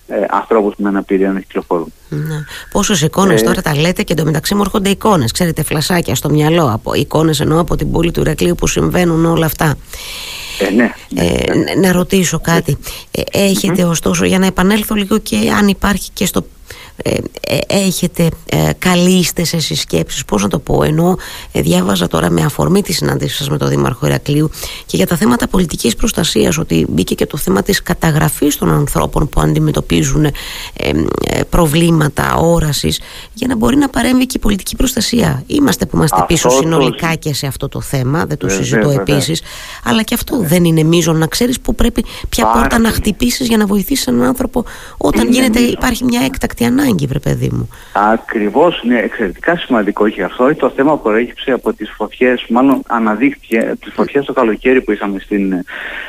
ε, 0.07 0.15
ανθρώπους 0.29 0.73
με 0.77 0.89
αναπηρία 0.89 1.31
να 1.31 1.39
κυκλοφορούν. 1.39 1.93
Ναι. 2.09 2.35
Πόσε 2.71 3.05
εικόνες 3.05 3.41
ε, 3.41 3.45
τώρα 3.45 3.61
τα 3.61 3.75
λέτε 3.75 4.03
και 4.03 4.13
εντωμεταξύ 4.13 4.55
μου 4.55 4.61
έρχονται 4.61 4.89
εικόνες. 4.89 5.31
Ξέρετε, 5.31 5.63
φλασάκια 5.63 6.15
στο 6.15 6.29
μυαλό 6.29 6.71
από 6.73 6.93
εικόνες 6.93 7.39
ενώ 7.39 7.59
από 7.59 7.75
την 7.75 7.91
πόλη 7.91 8.11
του 8.11 8.19
Ηρακλείου 8.19 8.55
που 8.55 8.67
συμβαίνουν 8.67 9.25
όλα 9.25 9.45
αυτά. 9.45 9.75
Ε, 10.59 10.69
ναι, 10.69 10.91
ναι, 11.09 11.23
ε, 11.23 11.53
ναι. 11.55 11.87
Να 11.87 11.91
ρωτήσω 11.91 12.39
κάτι. 12.39 12.77
Ε, 13.11 13.21
έχετε 13.31 13.83
ωστόσο, 13.83 14.25
για 14.25 14.39
να 14.39 14.45
επανέλθω 14.45 14.95
λίγο 14.95 15.17
και 15.17 15.37
αν 15.57 15.67
υπάρχει 15.67 16.09
και 16.13 16.25
στο 16.25 16.39
ε, 16.39 16.43
ε, 16.43 16.84
έχετε 17.67 18.29
ε, 18.45 18.69
καλείστε 18.79 19.43
σε 19.43 19.59
συσκέψεις 19.59 20.25
πώς 20.25 20.41
να 20.41 20.47
το 20.47 20.59
πω 20.59 20.83
ενώ 20.83 21.17
ε, 21.51 21.61
διάβαζα 21.61 22.07
τώρα 22.07 22.29
με 22.29 22.41
αφορμή 22.41 22.81
τη 22.81 22.93
συνάντηση 22.93 23.35
σας 23.35 23.49
με 23.49 23.57
τον 23.57 23.69
Δήμαρχο 23.69 24.05
Ηρακλείου 24.05 24.49
και 24.85 24.97
για 24.97 25.07
τα 25.07 25.15
θέματα 25.15 25.47
πολιτικής 25.47 25.95
προστασίας 25.95 26.57
ότι 26.57 26.85
μπήκε 26.89 27.15
και 27.15 27.25
το 27.25 27.37
θέμα 27.37 27.63
της 27.63 27.81
καταγραφής 27.81 28.57
των 28.57 28.69
ανθρώπων 28.69 29.29
που 29.29 29.41
αντιμετωπίζουν 29.41 30.25
προβλήματα 31.49 32.35
όρασης 32.35 32.99
για 33.33 33.47
να 33.47 33.55
μπορεί 33.55 33.75
να 33.75 33.89
παρέμβει 33.89 34.25
και 34.25 34.37
η 34.37 34.39
πολιτική 34.39 34.75
προστασία. 34.75 35.43
Είμαστε 35.47 35.85
που 35.85 35.97
είμαστε 35.97 36.23
πίσω 36.27 36.49
συνολικά 36.49 37.15
και 37.15 37.33
σε 37.33 37.47
αυτό 37.47 37.69
το 37.69 37.81
θέμα 37.81 38.25
δεν 38.25 38.37
το 38.37 38.49
συζητώ 38.49 38.89
επίσης 38.89 39.41
αλλά 39.83 40.03
και 40.03 40.13
αυτό 40.13 40.39
δεν 40.41 40.63
είναι 40.63 40.83
μείζον 40.83 41.17
να 41.17 41.27
ξέρεις 41.27 41.59
που 41.59 41.75
πρέπει 41.75 42.05
ποια 42.29 42.45
πόρτα 42.45 42.79
να 42.79 42.89
χτυπήσεις 42.89 43.47
για 43.47 43.57
να 43.57 43.65
βοηθήσεις 43.65 44.07
έναν 44.07 44.23
άνθρωπο 44.23 44.63
όταν 44.97 45.31
γίνεται, 45.31 45.59
υπάρχει 45.59 46.03
μια 46.03 46.21
έκτακτη 46.25 46.63
ανάγκη 46.63 46.84
ανάγκη, 46.85 47.05
βρε 47.05 47.19
παιδί 47.19 47.49
μου. 47.53 47.69
Ακριβώς, 47.93 48.81
είναι 48.83 48.99
εξαιρετικά 48.99 49.55
σημαντικό 49.57 50.09
και 50.09 50.23
αυτό. 50.23 50.55
Το 50.55 50.69
θέμα 50.69 50.97
προέκυψε 50.97 51.51
από 51.51 51.73
τις 51.73 51.93
φωτιές, 51.97 52.45
μάλλον 52.49 52.81
αναδείχθηκε 52.87 53.75
τις 53.79 53.93
φωτιές 53.93 54.25
το 54.25 54.33
καλοκαίρι 54.33 54.81
που 54.81 54.91
είχαμε 54.91 55.19
στην, 55.19 55.51
ε, 55.51 55.63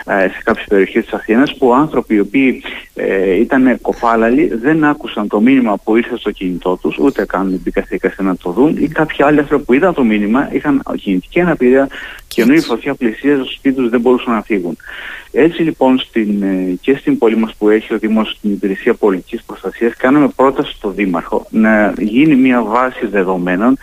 σε 0.05 0.41
κάποιες 0.45 0.67
περιοχές 0.69 1.05
της 1.05 1.13
Αθήνας, 1.13 1.57
που 1.57 1.75
άνθρωποι 1.75 2.15
οι 2.15 2.21
οποίοι 2.21 2.63
ε, 2.95 3.41
ήταν 3.41 3.81
κοφάλαλοι 3.81 4.55
δεν 4.63 4.85
άκουσαν 4.85 5.29
το 5.29 5.41
μήνυμα 5.41 5.77
που 5.85 5.97
ήρθε 5.97 6.17
στο 6.17 6.31
κινητό 6.31 6.79
τους, 6.83 6.99
ούτε 6.99 7.27
καν 7.27 7.61
δικαστήκασαν 7.65 8.25
να 8.25 8.37
το 8.37 8.51
δουν, 8.51 8.77
ή 8.79 8.89
κάποιοι 8.89 9.25
άλλοι 9.25 9.39
άνθρωποι 9.39 9.65
που 9.65 9.73
είδαν 9.73 9.95
το 9.95 10.05
μήνυμα 10.05 10.49
είχαν 10.53 10.83
κινητική 10.97 11.41
αναπηρία 11.41 11.89
και 12.29 12.43
ενώ 12.43 12.53
η 12.55 12.61
φωτιά 12.61 12.95
πλησίαζε 12.95 13.43
στο 13.43 13.53
σπίτι 13.53 13.77
τους 13.77 13.91
δεν 13.91 14.01
μπορούσαν 14.01 14.35
να 14.35 14.43
φύγουν. 14.43 14.77
Έτσι 15.33 15.63
λοιπόν 15.63 15.99
στην, 15.99 16.43
ε, 16.43 16.79
και 16.81 16.97
στην 16.97 17.19
πόλη 17.19 17.37
μας 17.37 17.55
που 17.59 17.69
έχει 17.69 17.95
ο 17.95 17.99
Δήμος 17.99 18.35
στην 18.39 18.51
Υπηρεσία 18.53 18.95
Πολιτικής 18.95 19.43
Προστασίας 19.43 19.95
κάναμε 19.97 20.29
πρόταση 20.37 20.66
στο 20.75 20.91
Δήμαρχο 20.91 21.47
να 21.51 21.93
γίνει 21.99 22.35
μια 22.35 22.63
βάση 22.63 23.07
δεδομένων 23.07 23.79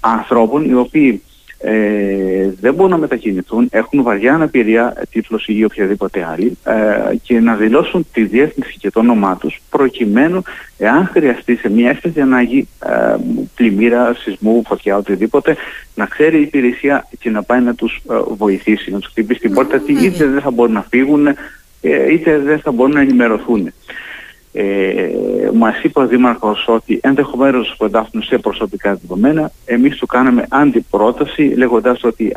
ανθρώπων 0.00 0.70
οι 0.70 0.74
οποίοι 0.74 1.22
ε, 1.66 2.54
δεν 2.60 2.74
μπορούν 2.74 2.90
να 2.90 2.96
μετακινηθούν, 2.96 3.68
έχουν 3.70 4.02
βαριά 4.02 4.34
αναπηρία, 4.34 4.96
τύφλωση 5.10 5.52
ή 5.52 5.64
οποιαδήποτε 5.64 6.26
άλλη 6.32 6.58
ε, 6.64 7.16
και 7.22 7.40
να 7.40 7.54
δηλώσουν 7.54 8.06
τη 8.12 8.24
διεύθυνση 8.24 8.76
και 8.78 8.90
το 8.90 9.00
όνομά 9.00 9.36
τους 9.36 9.60
προκειμένου 9.70 10.42
εάν 10.78 11.06
χρειαστεί 11.06 11.56
σε 11.56 11.70
μια 11.70 11.90
έκτακτη 11.90 12.20
ανάγκη 12.20 12.68
ε, 12.86 13.16
πλημμύρα, 13.54 14.14
σεισμού, 14.14 14.62
φωτιά, 14.66 14.96
οτιδήποτε 14.96 15.56
να 15.94 16.06
ξέρει 16.06 16.38
η 16.38 16.42
υπηρεσία 16.42 17.08
και 17.18 17.30
να 17.30 17.42
πάει 17.42 17.60
να 17.60 17.74
τους 17.74 18.00
ε, 18.10 18.14
βοηθήσει, 18.28 18.90
να 18.90 18.98
τους 18.98 19.10
χτυπήσει 19.10 19.40
την 19.40 19.52
πόρτα 19.52 19.82
είτε 19.86 20.26
δεν 20.26 20.40
θα 20.40 20.50
μπορούν 20.50 20.72
να 20.72 20.86
φύγουν 20.90 21.26
ε, 21.26 22.12
είτε 22.12 22.38
δεν 22.38 22.58
θα 22.58 22.72
μπορούν 22.72 22.94
να 22.94 23.00
ενημερωθούν. 23.00 23.72
Ε, 24.56 25.10
Μας 25.54 25.82
είπε 25.82 26.00
ο 26.00 26.06
Δήμαρχος 26.06 26.64
ότι 26.68 27.00
ενδεχομένως 27.02 27.68
σκοντάφτουν 27.68 28.22
σε 28.22 28.38
προσωπικά 28.38 28.94
δεδομένα. 28.94 29.50
Εμείς 29.64 29.96
του 29.96 30.06
κάναμε 30.06 30.46
αντιπρόταση 30.48 31.42
λέγοντα 31.42 31.96
ότι 32.02 32.32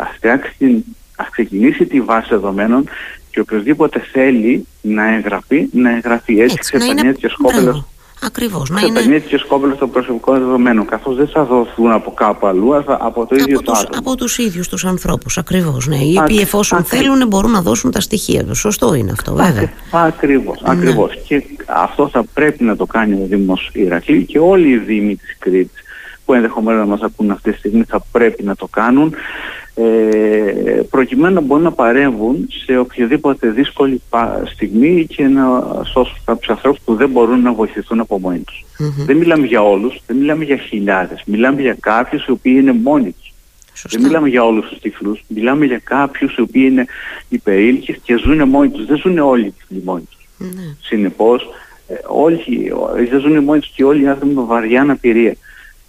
ας 1.15 1.29
ξεκινήσει 1.31 1.85
τη 1.85 2.01
βάση 2.01 2.27
δεδομένων 2.29 2.89
και 3.31 3.39
οποιοδήποτε 3.39 3.99
θέλει 3.99 4.67
να 4.81 5.13
εγγραφεί, 5.13 5.67
να 5.71 5.89
εγγραφεί. 5.89 6.39
Έτσι, 6.39 6.57
έτσι 6.59 6.77
ξεπερνάει 6.77 7.15
και 7.15 7.29
σκόπελος. 7.29 7.85
Ακριβώς. 8.23 8.69
Να 8.69 8.81
είναι... 8.81 9.19
και 9.19 9.37
σκόπελο 9.37 9.75
των 9.75 9.91
προσωπικών 9.91 10.39
δεδομένων, 10.39 10.85
καθώς 10.85 11.15
δεν 11.15 11.27
θα 11.27 11.43
δοθούν 11.43 11.91
από 11.91 12.13
κάπου 12.13 12.47
αλλού, 12.47 12.75
αλλά 12.75 12.97
από 12.99 13.25
το 13.25 13.35
ίδιο 13.35 13.55
από 13.55 13.65
το 13.65 13.71
τους, 13.71 13.81
άτομο. 13.81 13.99
Από 13.99 14.15
τους 14.17 14.37
ίδιους 14.37 14.67
τους 14.67 14.85
ανθρώπους, 14.85 15.37
ακριβώς. 15.37 15.87
Ναι. 15.87 15.95
Οι 15.95 16.17
οποίοι 16.21 16.39
εφόσον 16.41 16.83
θέλουν 16.83 17.27
μπορούν 17.27 17.51
να 17.51 17.61
δώσουν 17.61 17.91
τα 17.91 17.99
στοιχεία 17.99 18.45
τους. 18.45 18.59
Σωστό 18.59 18.93
είναι 18.93 19.11
αυτό, 19.11 19.33
βέβαια. 19.33 19.71
Ακριβώς, 19.91 20.61
ναι. 20.61 20.71
ακριβώς. 20.71 21.19
Και 21.27 21.43
αυτό 21.65 22.09
θα 22.09 22.23
πρέπει 22.33 22.63
να 22.63 22.75
το 22.75 22.85
κάνει 22.85 23.13
ο 23.13 23.25
Δήμος 23.29 23.69
Ηρακλή 23.73 24.25
και 24.25 24.39
όλοι 24.39 24.69
οι 24.69 24.77
Δήμοι 24.77 25.15
της 25.15 25.35
Κρήτης 25.39 25.81
που 26.27 26.33
ενδεχομένως 26.33 26.79
να 26.79 26.85
μας 26.85 27.01
ακούν 27.01 27.31
αυτή 27.31 27.51
τη 27.51 27.57
στιγμή 27.57 27.83
θα 27.83 28.03
πρέπει 28.11 28.43
να 28.43 28.55
το 28.55 28.67
κάνουν 28.67 29.13
ε, 29.75 30.81
προκειμένου 30.89 31.33
να 31.33 31.41
μπορούν 31.41 31.63
να 31.63 31.71
παρέμβουν 31.71 32.47
σε 32.65 32.77
οποιαδήποτε 32.77 33.49
δύσκολη 33.49 34.01
στιγμή 34.53 35.05
και 35.05 35.27
να 35.27 35.43
σώσουν 35.83 36.17
κάποιους 36.25 36.49
ανθρώπους 36.49 36.81
που 36.85 36.95
δεν 36.95 37.09
μπορούν 37.09 37.41
να 37.41 37.53
βοηθηθούν 37.53 37.99
από 37.99 38.19
μόνοι 38.19 38.39
τους. 38.39 38.65
Δεν 39.05 39.17
μιλάμε 39.17 39.45
για 39.45 39.61
όλους, 39.61 40.01
δεν 40.07 40.17
μιλάμε 40.17 40.43
για 40.43 40.57
χιλιάδες, 40.57 41.23
μιλάμε 41.25 41.61
για 41.61 41.77
κάποιους 41.79 42.25
οι 42.25 42.31
οποίοι 42.31 42.57
είναι 42.59 42.73
μόνοι 42.73 43.11
τους. 43.11 43.33
Δεν 43.91 44.01
μιλάμε 44.01 44.29
για 44.29 44.43
όλους 44.43 44.67
τους 44.69 44.79
τυφλούς, 44.79 45.23
μιλάμε 45.27 45.65
για 45.65 45.81
κάποιους 45.83 46.35
οι 46.35 46.41
οποίοι 46.41 46.67
είναι 46.71 46.85
υπερήλικες 47.29 47.97
και 48.03 48.17
ζουν 48.17 48.47
μόνοι 48.49 48.69
τους. 48.69 48.85
Δεν 48.85 48.97
ζουν 48.97 49.17
όλοι 49.17 49.53
οι 49.69 49.81
μόνοι 49.83 50.03
τους. 50.09 50.27
Mm-hmm. 50.39 50.75
Συνεπώς, 50.81 51.47
ε, 51.87 51.93
όλοι, 52.07 52.73
δεν 53.09 53.19
ζουν 53.19 53.43
μόνοι 53.43 53.59
τους 53.59 53.69
και 53.69 53.83
όλοι 53.83 54.03
οι 54.03 54.07
άνθρωποι 54.07 54.33
με 54.33 54.43
βαριά 54.43 54.81
αναπηρία. 54.81 55.35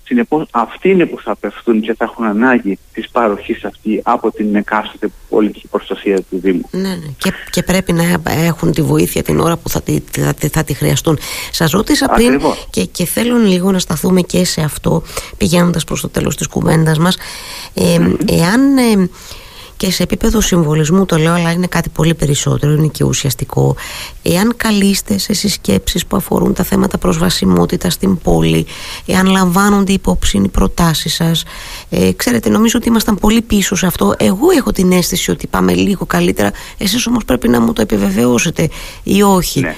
Συνεπώς 0.08 0.48
αυτοί 0.50 0.90
είναι 0.90 1.06
που 1.06 1.20
θα 1.20 1.36
πεφτούν 1.36 1.80
και 1.80 1.94
θα 1.94 2.04
έχουν 2.04 2.24
ανάγκη 2.24 2.78
της 2.92 3.08
παροχής 3.10 3.64
αυτή 3.64 4.00
από 4.04 4.30
την 4.30 4.54
εκάστοτε 4.54 5.08
πολιτική 5.28 5.66
προστασία 5.68 6.16
του 6.16 6.38
Δήμου. 6.42 6.68
Ναι, 6.70 6.80
ναι. 6.80 7.12
Και, 7.18 7.32
και 7.50 7.62
πρέπει 7.62 7.92
να 7.92 8.04
έχουν 8.24 8.72
τη 8.72 8.82
βοήθεια 8.82 9.22
την 9.22 9.40
ώρα 9.40 9.56
που 9.56 9.68
θα 9.68 9.82
τη, 9.82 10.00
θα, 10.10 10.34
θα 10.52 10.64
τη 10.64 10.74
χρειαστούν. 10.74 11.18
Σας 11.50 11.70
ρώτησα 11.70 12.08
πριν 12.08 12.40
και, 12.70 12.84
και 12.84 13.04
θέλω 13.04 13.36
λίγο 13.36 13.72
να 13.72 13.78
σταθούμε 13.78 14.20
και 14.20 14.44
σε 14.44 14.60
αυτό 14.60 15.02
πηγαίνοντας 15.36 15.84
προς 15.84 16.00
το 16.00 16.08
τέλος 16.08 16.36
της 16.36 16.46
κουβέντας 16.46 16.98
μας. 16.98 17.16
Ε, 17.74 17.94
Εάν... 18.26 18.76
Ε, 18.76 19.08
και 19.78 19.90
σε 19.90 20.02
επίπεδο 20.02 20.40
συμβολισμού 20.40 21.04
το 21.04 21.16
λέω 21.16 21.32
αλλά 21.32 21.50
είναι 21.50 21.66
κάτι 21.66 21.88
πολύ 21.88 22.14
περισσότερο, 22.14 22.72
είναι 22.72 22.86
και 22.86 23.04
ουσιαστικό. 23.04 23.76
Εάν 24.22 24.54
καλείστε 24.56 25.18
σε 25.18 25.32
συσκέψεις 25.32 26.06
που 26.06 26.16
αφορούν 26.16 26.54
τα 26.54 26.62
θέματα 26.62 26.98
προσβασιμότητας 26.98 27.92
στην 27.92 28.18
πόλη 28.18 28.66
εάν 29.06 29.26
λαμβάνονται 29.26 29.92
υπόψη 29.92 30.38
οι 30.38 30.48
προτάσεις 30.48 31.14
σας 31.14 31.44
ε, 31.88 32.12
ξέρετε 32.12 32.48
νομίζω 32.48 32.78
ότι 32.78 32.88
ήμασταν 32.88 33.14
πολύ 33.14 33.42
πίσω 33.42 33.74
σε 33.76 33.86
αυτό. 33.86 34.14
Εγώ 34.18 34.50
έχω 34.56 34.72
την 34.72 34.92
αίσθηση 34.92 35.30
ότι 35.30 35.46
πάμε 35.46 35.74
λίγο 35.74 36.06
καλύτερα. 36.06 36.50
Εσείς 36.78 37.06
όμως 37.06 37.24
πρέπει 37.24 37.48
να 37.48 37.60
μου 37.60 37.72
το 37.72 37.82
επιβεβαιώσετε 37.82 38.68
ή 39.02 39.22
όχι. 39.22 39.60
Ναι. 39.60 39.76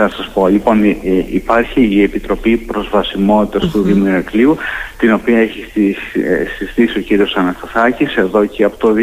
Θα 0.00 0.08
σας 0.08 0.30
πω, 0.34 0.48
λοιπόν 0.48 0.84
υπάρχει 1.30 1.88
η 1.90 2.02
Επιτροπή 2.02 2.56
Προσβασιμότητας 2.56 3.70
του 3.70 3.82
Δήμου 3.82 4.06
Ηρακλείου 4.06 4.56
την 4.98 5.12
οποία 5.12 5.38
έχει 5.38 5.96
ε, 6.12 6.44
συστήσει 6.58 6.98
ο 6.98 7.00
κύριος 7.00 7.34
Αναστασάκης 7.34 8.16
εδώ 8.16 8.44
και 8.44 8.64
από 8.64 8.76
το 8.76 8.94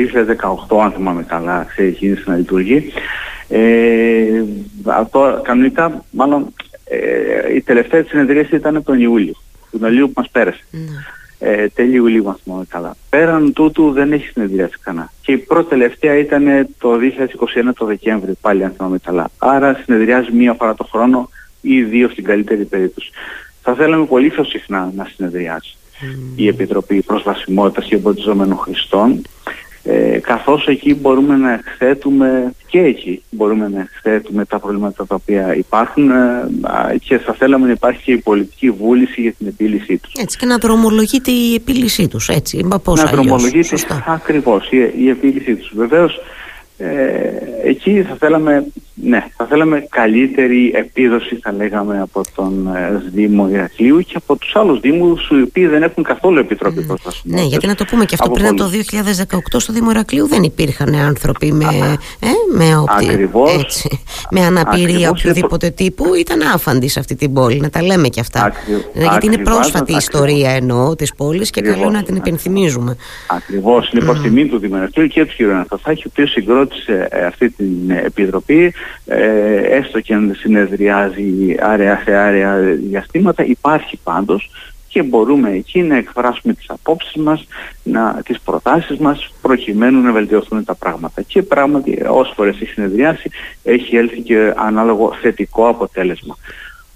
2018 0.78 0.84
αν 0.84 0.92
θυμάμαι 0.92 1.24
καλά 1.24 1.64
ξεκίνησε 1.64 2.24
να 2.26 2.36
λειτουργεί. 2.36 2.92
Ε, 3.48 4.44
αυτό 4.86 5.42
κανονικά 5.44 6.04
μάλλον 6.10 6.54
ε, 6.86 7.56
η 7.56 7.62
τελευταία 7.62 8.04
συνεδρίαση 8.08 8.56
ήταν 8.56 8.84
τον 8.84 9.00
Ιούλιο, 9.00 9.34
τον 9.72 9.82
Ιούλιο 9.84 10.08
που 10.08 10.14
μας 10.16 10.30
πέρασε. 10.30 10.64
Ναι 10.72 11.15
ε, 11.40 11.68
τέλη 11.68 11.96
Ιουλίου, 11.96 12.30
αν 12.30 12.38
θυμάμαι 12.44 12.66
καλά. 12.70 12.96
Πέραν 13.10 13.54
τούτου 13.54 13.92
δεν 13.92 14.12
έχει 14.12 14.28
συνεδριάσει 14.28 14.78
κανένα. 14.82 15.12
Και 15.22 15.32
η 15.32 15.38
πρώτη 15.38 15.70
τελευταία 15.70 16.18
ήταν 16.18 16.68
το 16.78 16.94
2021 17.68 17.72
το 17.76 17.86
Δεκέμβρη, 17.86 18.34
πάλι 18.42 18.64
αν 18.64 18.74
θυμάμαι 18.78 18.98
καλά. 18.98 19.30
Άρα 19.38 19.82
συνεδριάζει 19.84 20.32
μία 20.32 20.54
φορά 20.54 20.76
το 20.76 20.84
χρόνο 20.84 21.30
ή 21.62 21.84
δύο 21.84 22.10
στην 22.10 22.24
καλύτερη 22.24 22.66
περίπτωση. 22.66 23.12
Θα 23.62 23.74
θέλαμε 23.74 24.06
πολύ 24.06 24.30
πιο 24.30 24.44
συχνά 24.44 24.92
να 24.96 25.08
συνεδριάσει 25.16 25.78
η 26.36 26.48
Επιτροπή 26.48 27.02
Προσβασιμότητας 27.02 27.86
και 27.86 27.96
Εμποτιζόμενων 27.96 28.58
Χρηστών 28.58 29.22
ε, 29.88 30.20
καθώς 30.20 30.68
εκεί 30.68 30.96
μπορούμε 30.96 31.36
να 31.36 31.54
εκθέτουμε 31.54 32.54
και 32.68 32.80
εκεί 32.80 33.24
μπορούμε 33.30 33.68
να 33.68 33.80
εκθέτουμε 33.80 34.46
τα 34.46 34.60
προβλήματα 34.60 35.08
τα 35.08 35.16
οποία 35.16 35.56
υπάρχουν 35.56 36.12
ε, 36.12 36.48
και 37.00 37.18
θα 37.18 37.34
θέλαμε 37.34 37.66
να 37.66 37.72
υπάρχει 37.72 38.04
και 38.04 38.12
η 38.12 38.18
πολιτική 38.18 38.72
βούληση 38.72 39.22
για 39.22 39.32
την 39.32 39.48
επίλυσή 39.48 39.98
τους. 39.98 40.14
Έτσι 40.14 40.38
και 40.38 40.46
να 40.46 40.58
δρομολογείται 40.58 41.32
η 41.32 41.54
επίλυσή 41.54 42.08
τους, 42.08 42.30
έτσι, 42.30 42.68
πώς 42.84 43.04
Να 43.04 43.10
δρομολογείται 43.10 43.78
ακριβώς 44.08 44.72
η, 44.72 44.78
η 44.98 45.10
επίλυσή 45.10 45.56
τους. 45.56 45.72
Βεβαίως 45.76 46.20
ε, 46.78 46.90
εκεί 47.64 48.02
θα 48.02 48.16
θέλαμε, 48.20 48.66
ναι, 49.04 49.26
θα 49.36 49.46
θέλαμε 49.46 49.88
καλύτερη 49.90 50.72
επίδοση 50.76 51.40
θα 51.42 51.52
λέγαμε 51.52 52.02
από 52.02 52.22
τον 52.36 52.68
ε, 52.76 53.04
Δήμο 53.14 53.50
Ηρακλείου 53.50 54.00
και 54.00 54.14
από 54.16 54.36
τους 54.36 54.56
άλλους 54.56 54.80
Δήμους 54.80 55.30
οι 55.30 55.42
οποίοι 55.42 55.68
δεν 55.68 55.84
έχουν 55.84 56.04
καθόλου 56.04 56.40
επιτροπή 56.40 56.88
mm. 56.90 56.96
Ναι, 57.24 57.42
γιατί 57.42 57.68
να 57.68 57.76
το 57.76 57.86
πούμε 57.86 58.06
και 58.06 58.16
αυτό 58.20 58.32
πριν 58.32 58.48
από 58.48 58.56
το 58.56 58.70
2018 58.76 59.38
στο 59.58 59.74
Δήμο 59.74 59.90
Ηρακλείου 59.90 60.28
δεν 60.28 60.44
υπήρχαν 60.44 60.96
άνθρωποι 60.96 61.52
με, 61.52 61.66
ε, 62.20 62.28
με, 62.54 62.78
οπτι... 62.78 63.30
έτσι, 63.60 64.04
με 64.32 64.42
αναπηρία 64.42 65.10
οποιοδήποτε 65.10 65.70
τύπου 65.70 66.14
ήταν 66.14 66.42
άφαντοι 66.42 66.88
σε 66.88 67.00
αυτή 67.00 67.16
την 67.16 67.34
πόλη, 67.34 67.60
να 67.60 67.70
τα 67.70 67.84
λέμε 67.84 68.08
και 68.08 68.20
αυτά. 68.20 68.54
Ε, 68.94 69.02
γιατί 69.02 69.26
είναι 69.26 69.38
πρόσφατη 69.38 69.94
η 69.94 69.96
ιστορία 69.96 70.52
εννοώ 70.52 70.96
της 70.96 71.16
πόλης 71.16 71.50
και 71.50 71.62
καλό 71.62 71.90
να 71.90 72.04
την 72.04 72.16
υπενθυμίζουμε. 72.16 72.98
Ακριβώς, 73.28 73.92
είναι 73.92 74.06
προς 74.06 74.22
τιμή 74.22 74.46
του 74.46 74.58
Δήμου 74.58 74.76
Ηρακλείου 74.76 75.08
και 75.08 75.26
του 75.26 75.34
κ. 75.38 75.42
Αναστασάκη, 75.42 76.02
ο 76.06 76.10
οποίος 76.12 76.32
συγκρότησε 76.32 77.08
ε, 77.12 77.26
αυτή 77.26 77.50
την 77.50 77.90
επιτροπή, 77.90 78.74
ε, 79.06 79.58
έστω 79.58 80.00
και 80.00 80.14
αν 80.14 80.36
συνεδριάζει 80.38 81.56
άρεα 81.60 82.02
σε 82.04 82.16
άρεα 82.16 82.60
διαστήματα, 82.60 83.46
υπάρχει 83.46 84.00
πάντως 84.04 84.50
και 84.96 85.04
μπορούμε 85.04 85.52
εκεί 85.52 85.82
να 85.82 85.96
εκφράσουμε 85.96 86.54
τις 86.54 86.66
απόψεις 86.70 87.16
μας, 87.16 87.48
να, 87.84 88.22
τις 88.26 88.40
προτάσεις 88.40 88.98
μας 88.98 89.34
προκειμένου 89.42 90.02
να 90.02 90.12
βελτιωθούν 90.12 90.66
τα 90.66 90.76
πράγματα. 90.76 91.22
Και 91.22 91.42
πράγματι 91.42 92.04
όσες 92.10 92.34
φορές 92.36 92.56
έχει 92.62 92.72
συνεδριάσει 92.72 93.30
έχει 93.64 93.96
έλθει 93.96 94.22
και 94.22 94.54
ανάλογο 94.56 95.14
θετικό 95.22 95.68
αποτέλεσμα. 95.68 96.38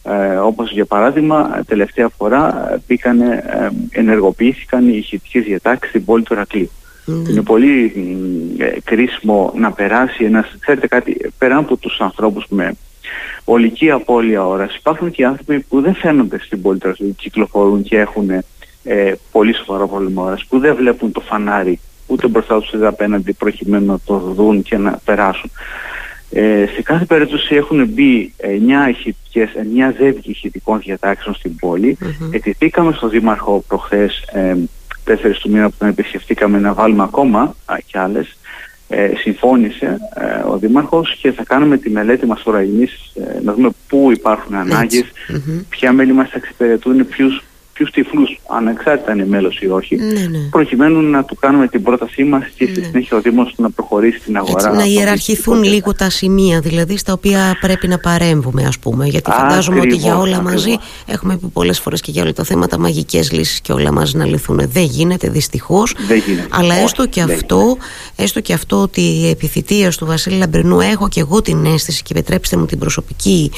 Ε, 0.04 0.36
όπως 0.36 0.71
για 0.71 0.86
παράδειγμα 0.86 1.63
τελευταία 1.67 2.10
φορά 2.17 2.69
πήγανε, 2.88 3.43
ε, 3.47 3.69
ενεργοποιήθηκαν 3.99 4.88
οι 4.88 4.97
ηχητικές 4.97 5.43
διατάξεις 5.43 5.89
στην 5.89 6.06
πόλη 6.06 6.23
του 6.23 6.36
Ρακλείου. 6.36 6.69
Ναι. 7.10 7.32
Είναι 7.32 7.41
πολύ 7.41 7.93
ε, 8.58 8.80
κρίσιμο 8.84 9.54
να 9.56 9.72
περάσει 9.72 10.24
ένας, 10.24 10.56
ξέρετε 10.60 10.88
κάτι, 10.88 11.32
πέρα 11.38 11.58
από 11.58 11.78
τους 11.78 12.00
ανθρώπους 12.00 12.45
με 12.50 12.76
ολική 13.43 13.91
απώλεια 13.91 14.45
ώρας, 14.45 14.76
υπάρχουν 14.76 15.12
και 15.12 15.26
άνθρωποι 15.26 15.60
που 15.60 15.82
δεν 15.82 15.95
φαίνονται 15.95 16.39
στην 16.39 16.62
πόλη 16.62 16.80
κυκλοφορούν 17.17 17.84
και 17.84 18.00
έχουν 18.00 18.30
ε, 18.84 19.13
πολύ 19.32 19.56
σοβαρό 19.56 19.88
πρόβλημα 19.88 20.24
ώρας, 20.24 20.45
που 20.45 20.60
δεν 20.60 20.76
βλέπουν 20.76 21.12
το 21.12 21.19
φανάρι 21.19 21.80
ούτε 22.08 22.28
μπροστά 22.28 22.60
τους 22.60 22.72
ούτε 22.74 22.88
απέναντι 22.88 23.34
προκειμένου 23.34 23.86
να 23.86 24.00
το 24.06 24.17
δουν 24.17 24.62
και 24.62 24.78
να 24.78 25.00
περάσουν. 25.06 25.52
Ε, 26.32 26.65
σε 26.76 26.82
κάθε 26.82 27.06
περίπτωση 27.06 27.56
έχουν 27.56 27.88
μπει 27.88 28.34
9, 28.38 28.89
ηχητικές, 28.89 29.50
9 29.56 29.93
ζεύγη 29.98 30.30
ηχητικών 30.32 30.80
διατάξεων 30.80 31.36
στην 31.36 31.56
πόλη. 31.56 31.98
Mm-hmm. 32.02 32.93
στον 32.93 33.10
Δήμαρχο 33.10 33.63
προχθές 33.67 34.24
ε, 34.34 34.54
4 34.54 34.60
του 35.15 35.50
μήνα 35.50 35.69
που 35.69 35.76
τον 35.78 35.88
επισκεφτήκαμε 35.88 36.60
να 36.60 36.74
βάλουμε 36.74 37.04
ακόμα 37.04 37.56
α, 37.65 37.76
κι 37.86 37.98
άλλες 37.98 38.38
ε, 38.88 39.12
συμφώνησε 39.15 39.98
ε, 40.13 40.50
ο 40.50 40.58
Δήμαρχος 40.58 41.17
και 41.22 41.32
θα 41.32 41.43
κάνουμε 41.43 41.78
τη 41.78 41.89
μελέτη 41.89 42.26
μας 42.26 42.43
τώρα 42.43 42.60
εμείς 42.60 43.12
ε, 43.15 43.39
να 43.43 43.54
δούμε 43.54 43.69
πού 43.88 44.12
υπάρχουν 44.12 44.56
ανάγκες, 44.56 45.06
ποια 45.69 45.91
μέλη 45.91 46.13
μας 46.13 46.30
θα 46.30 46.38
εξυπηρετούν, 46.38 47.08
ποιους 47.08 47.43
ποιους 47.80 47.92
τυφλούς, 47.92 48.39
ανεξάρτητα 48.48 49.12
είναι 49.13 49.26
μέλος 49.26 49.60
ή 49.60 49.68
όχι, 49.68 49.96
ναι, 49.96 50.20
ναι. 50.20 50.38
προκειμένου 50.50 51.02
να 51.02 51.24
του 51.24 51.36
κάνουμε 51.36 51.68
την 51.68 51.84
πρότασή 51.84 52.24
μας 52.24 52.44
και 52.56 52.65
στη 52.65 52.80
ναι. 52.80 52.86
συνέχεια 52.86 53.18
ο 53.18 53.22
Δήμος 53.22 53.54
να 53.58 53.70
προχωρήσει 53.70 54.20
στην 54.20 54.38
αγορά. 54.38 54.68
Έτσι, 54.68 54.78
να 54.78 54.84
ιεραρχηθούν 54.84 55.63
λίγο 55.63 55.94
τα 55.94 56.10
σημεία, 56.10 56.60
δηλαδή 56.60 56.98
στα 56.98 57.13
οποία 57.13 57.58
πρέπει 57.62 57.88
να 57.88 57.98
παρέμβουμε 57.98 58.63
ας 58.68 58.80
πούμε, 58.80 59.06
γιατί 59.06 59.32
φαντάζομαι 59.32 59.80
ότι 59.80 59.96
για 59.96 60.18
όλα 60.18 60.42
μαζί, 60.42 60.76
έχουμε 61.06 61.38
πει 61.38 61.48
πολλές 61.48 61.80
φορές 61.80 62.02
και 62.02 62.12
για 62.12 62.24
όλα 62.24 62.34
τα 62.34 62.44
θέματα 62.44 62.80
μαγικές 62.80 63.32
λύσεις 63.32 63.62
και 63.62 63.72
όλα 63.72 63.92
μαζί 63.92 64.18
να 64.18 64.26
λυθούν. 64.26 64.62
Δεν 64.72 64.84
γίνεται 64.84 65.30
δυστυχώς, 65.30 65.96
αλλά 66.50 66.76
έστω 66.76 67.08
και, 67.08 67.22
αυτό, 67.22 67.78
έστω 68.15 68.39
και 68.39 68.54
αυτό 68.54 68.82
ότι 68.82 69.02
η 69.02 69.30
επιθυτεία 69.30 69.92
του 69.92 70.06
Βασίλη 70.06 70.38
Λαμπρινού 70.38 70.80
έχω 70.80 71.08
και 71.10 71.20
εγώ 71.20 71.42
την 71.42 71.65
αίσθηση 71.65 72.04
και 72.04 72.13
επιτρέψτε 72.15 72.58
μου 72.58 72.65
την 72.65 72.80
προσωπική, 72.80 73.52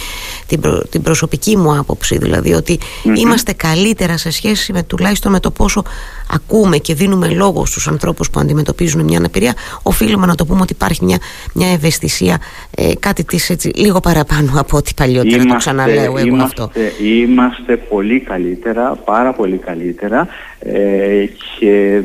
την, 0.48 0.62
την 0.90 1.02
προσωπική 1.02 1.58
μου 1.58 1.78
άποψη, 1.78 2.18
δηλαδή 2.18 2.54
ότι 2.54 2.80
είμαστε 3.16 3.54
καλύτερα 3.54 4.11
σε 4.18 4.32
σχέση 4.32 4.74
με 4.74 4.84
τουλάχιστον 4.84 5.32
με 5.32 5.40
το 5.40 5.52
πόσο 5.52 5.84
ακούμε 6.32 6.78
και 6.78 6.94
δίνουμε 6.94 7.28
λόγο 7.28 7.66
στους 7.66 7.88
ανθρώπους 7.88 8.30
που 8.30 8.40
αντιμετωπίζουν 8.40 9.04
μια 9.04 9.18
αναπηρία 9.18 9.54
οφείλουμε 9.84 10.26
να 10.26 10.36
το 10.36 10.46
πούμε 10.46 10.62
ότι 10.62 10.74
υπάρχει 10.74 11.06
μια, 11.06 11.18
μια 11.54 11.72
ευαισθησία 11.72 12.38
ε, 12.76 12.92
κάτι 13.00 13.24
της 13.24 13.50
έτσι 13.50 13.72
λίγο 13.76 14.00
παραπάνω 14.00 14.52
από 14.56 14.78
ό,τι 14.78 14.94
παλιότερα 14.94 15.36
είμαστε, 15.36 15.50
το 15.50 15.58
ξαναλέω 15.58 16.04
εγώ 16.04 16.20
είμαστε, 16.20 16.44
αυτό. 16.44 16.72
Είμαστε 17.04 17.78
πολύ 17.78 18.20
καλύτερα, 18.20 18.96
πάρα 19.06 19.34
πολύ 19.34 19.58
καλύτερα 19.58 20.28
ε, 20.60 21.26
και 21.60 22.02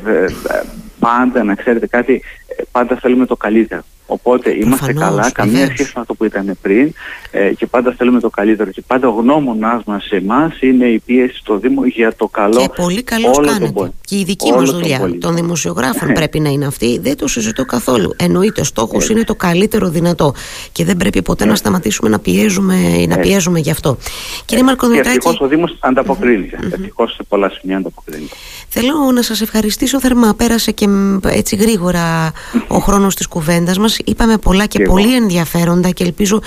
πάντα 0.98 1.44
να 1.44 1.54
ξέρετε 1.54 1.86
κάτι 1.86 2.22
πάντα 2.70 2.96
θέλουμε 2.96 3.26
το 3.26 3.36
καλύτερο 3.36 3.82
Οπότε 4.06 4.56
είμαστε 4.56 4.92
καλά, 4.92 5.30
καμία 5.30 5.66
σχέση 5.66 5.92
με 5.94 6.00
αυτό 6.00 6.14
που 6.14 6.24
ήταν 6.24 6.58
πριν 6.62 6.92
ε, 7.30 7.52
και 7.52 7.66
πάντα 7.66 7.94
θέλουμε 7.98 8.20
το 8.20 8.30
καλύτερο. 8.30 8.70
Και 8.70 8.82
πάντα 8.86 9.08
ο 9.08 9.10
γνώμονάς 9.10 9.82
μας 9.84 10.04
σε 10.04 10.16
εμάς 10.16 10.60
είναι 10.60 10.86
η 10.86 10.98
πίεση 10.98 11.36
στο 11.36 11.58
Δήμο 11.58 11.86
για 11.86 12.14
το 12.16 12.26
καλό. 12.28 12.60
Και 12.60 12.68
πολύ 12.76 13.02
καλώ 13.02 13.30
κάνετε. 13.30 13.72
Τον... 13.72 13.92
Και 14.00 14.18
η 14.18 14.24
δική 14.24 14.52
μας 14.52 14.70
δουλειά 14.70 14.98
των, 14.98 15.20
των 15.20 15.34
δημοσιογράφων 15.34 16.12
πρέπει 16.12 16.40
να 16.40 16.48
είναι 16.48 16.66
αυτή. 16.66 16.98
Δεν 16.98 17.16
το 17.16 17.28
συζητώ 17.28 17.64
καθόλου. 17.64 18.14
Εννοείται, 18.16 18.64
στόχος 18.64 19.08
είναι 19.08 19.24
το 19.24 19.34
καλύτερο 19.34 19.88
δυνατό. 19.88 20.34
Και 20.72 20.84
δεν 20.84 20.96
πρέπει 20.96 21.22
ποτέ 21.22 21.44
να 21.44 21.54
σταματήσουμε 21.54 22.08
να 22.08 22.18
πιέζουμε, 22.18 23.06
να 23.08 23.18
πιέζουμε 23.18 23.58
γι' 23.58 23.70
αυτό. 23.70 23.96
Κύριε 24.44 24.64
Μαρκονοτάκη. 24.64 25.08
Ευτυχώς 25.08 25.40
ο 25.40 25.46
Δήμος 25.46 25.76
ανταποκρίνεται. 25.80 26.58
Mm-hmm. 26.60 26.72
Ευτυχώς 26.72 27.14
σε 27.14 27.22
πολλά 27.28 27.50
σημεία 27.50 27.76
ανταποκρίνεται. 27.76 28.34
Θέλω 28.68 28.94
να 29.14 29.22
σας 29.22 29.40
ευχαριστήσω 29.40 30.00
θερμά. 30.00 30.34
Πέρασε 30.34 30.70
και 30.70 30.88
έτσι 31.22 31.56
γρήγορα 31.56 32.32
ο 32.68 32.78
χρόνος 32.78 33.14
της 33.14 33.26
κουβέντας 33.26 33.78
μας. 33.78 33.95
Είπαμε 34.04 34.38
πολλά 34.38 34.66
και, 34.66 34.78
και 34.78 34.84
πολύ 34.84 35.14
εγώ. 35.14 35.22
ενδιαφέροντα 35.22 35.90
και 35.90 36.04
ελπίζω 36.04 36.40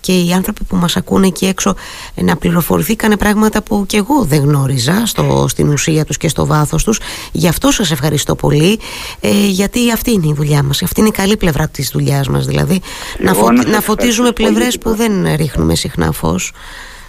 και 0.00 0.12
οι 0.12 0.32
άνθρωποι 0.32 0.64
που 0.64 0.76
μας 0.76 0.96
ακούνε 0.96 1.26
εκεί 1.26 1.46
έξω 1.46 1.74
να 2.14 2.36
πληροφορηθήκανε 2.36 3.16
πράγματα 3.16 3.62
που 3.62 3.84
και 3.86 3.96
εγώ 3.96 4.24
δεν 4.24 4.40
γνώριζα 4.40 5.06
στο, 5.06 5.46
στην 5.48 5.68
ουσία 5.68 6.04
τους 6.04 6.16
και 6.16 6.28
στο 6.28 6.46
βάθος 6.46 6.84
τους. 6.84 7.00
Γι' 7.32 7.48
αυτό 7.48 7.70
σας 7.70 7.90
ευχαριστώ 7.90 8.34
πολύ, 8.34 8.78
ε, 9.20 9.46
γιατί 9.46 9.92
αυτή 9.92 10.12
είναι 10.12 10.26
η 10.26 10.32
δουλειά 10.36 10.62
μας. 10.62 10.82
Αυτή 10.82 11.00
είναι 11.00 11.08
η 11.08 11.12
καλή 11.12 11.36
πλευρά 11.36 11.68
της 11.68 11.90
δουλειάς 11.92 12.28
μας. 12.28 12.46
Δηλαδή, 12.46 12.80
να, 13.18 13.34
φω, 13.34 13.50
να 13.52 13.80
φωτίζουμε 13.80 14.32
πλευρές 14.32 14.78
που 14.78 14.94
δεν 14.94 15.34
ρίχνουμε 15.36 15.74
συχνά 15.74 16.12
φως. 16.12 16.52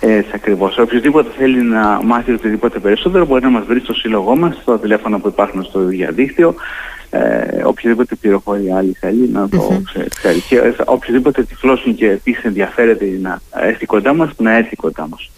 Έτσι 0.05 0.31
ακριβώς. 0.33 0.77
Οποιοδήποτε 0.77 1.29
θέλει 1.37 1.61
να 1.61 2.01
μάθει 2.03 2.31
οτιδήποτε 2.31 2.79
περισσότερο 2.79 3.25
μπορεί 3.25 3.43
να 3.43 3.49
μας 3.49 3.65
βρει 3.65 3.79
στο 3.79 3.93
σύλλογό 3.93 4.35
μας, 4.35 4.57
στο 4.61 4.77
τηλέφωνο 4.77 5.19
που 5.19 5.27
υπάρχουν 5.27 5.63
στο 5.63 5.79
διαδίκτυο. 5.79 6.55
Ε, 7.15 7.63
οποιοδήποτε 7.63 8.15
πληροφορία 8.15 8.77
άλλη 8.77 8.93
θέλει 8.99 9.29
να 9.29 9.49
το 9.49 9.81
ξέρει. 10.13 10.39
Και 10.39 10.73
οποιοδήποτε 10.85 11.43
τυφλός 11.43 11.87
και 11.95 12.09
επίσης 12.09 12.43
ενδιαφέρεται 12.43 13.05
να 13.21 13.41
έρθει 13.51 13.85
κοντά 13.85 14.13
μας, 14.13 14.29
να 14.37 14.57
έρθει 14.57 14.75
κοντά 14.75 15.07
μας. 15.07 15.29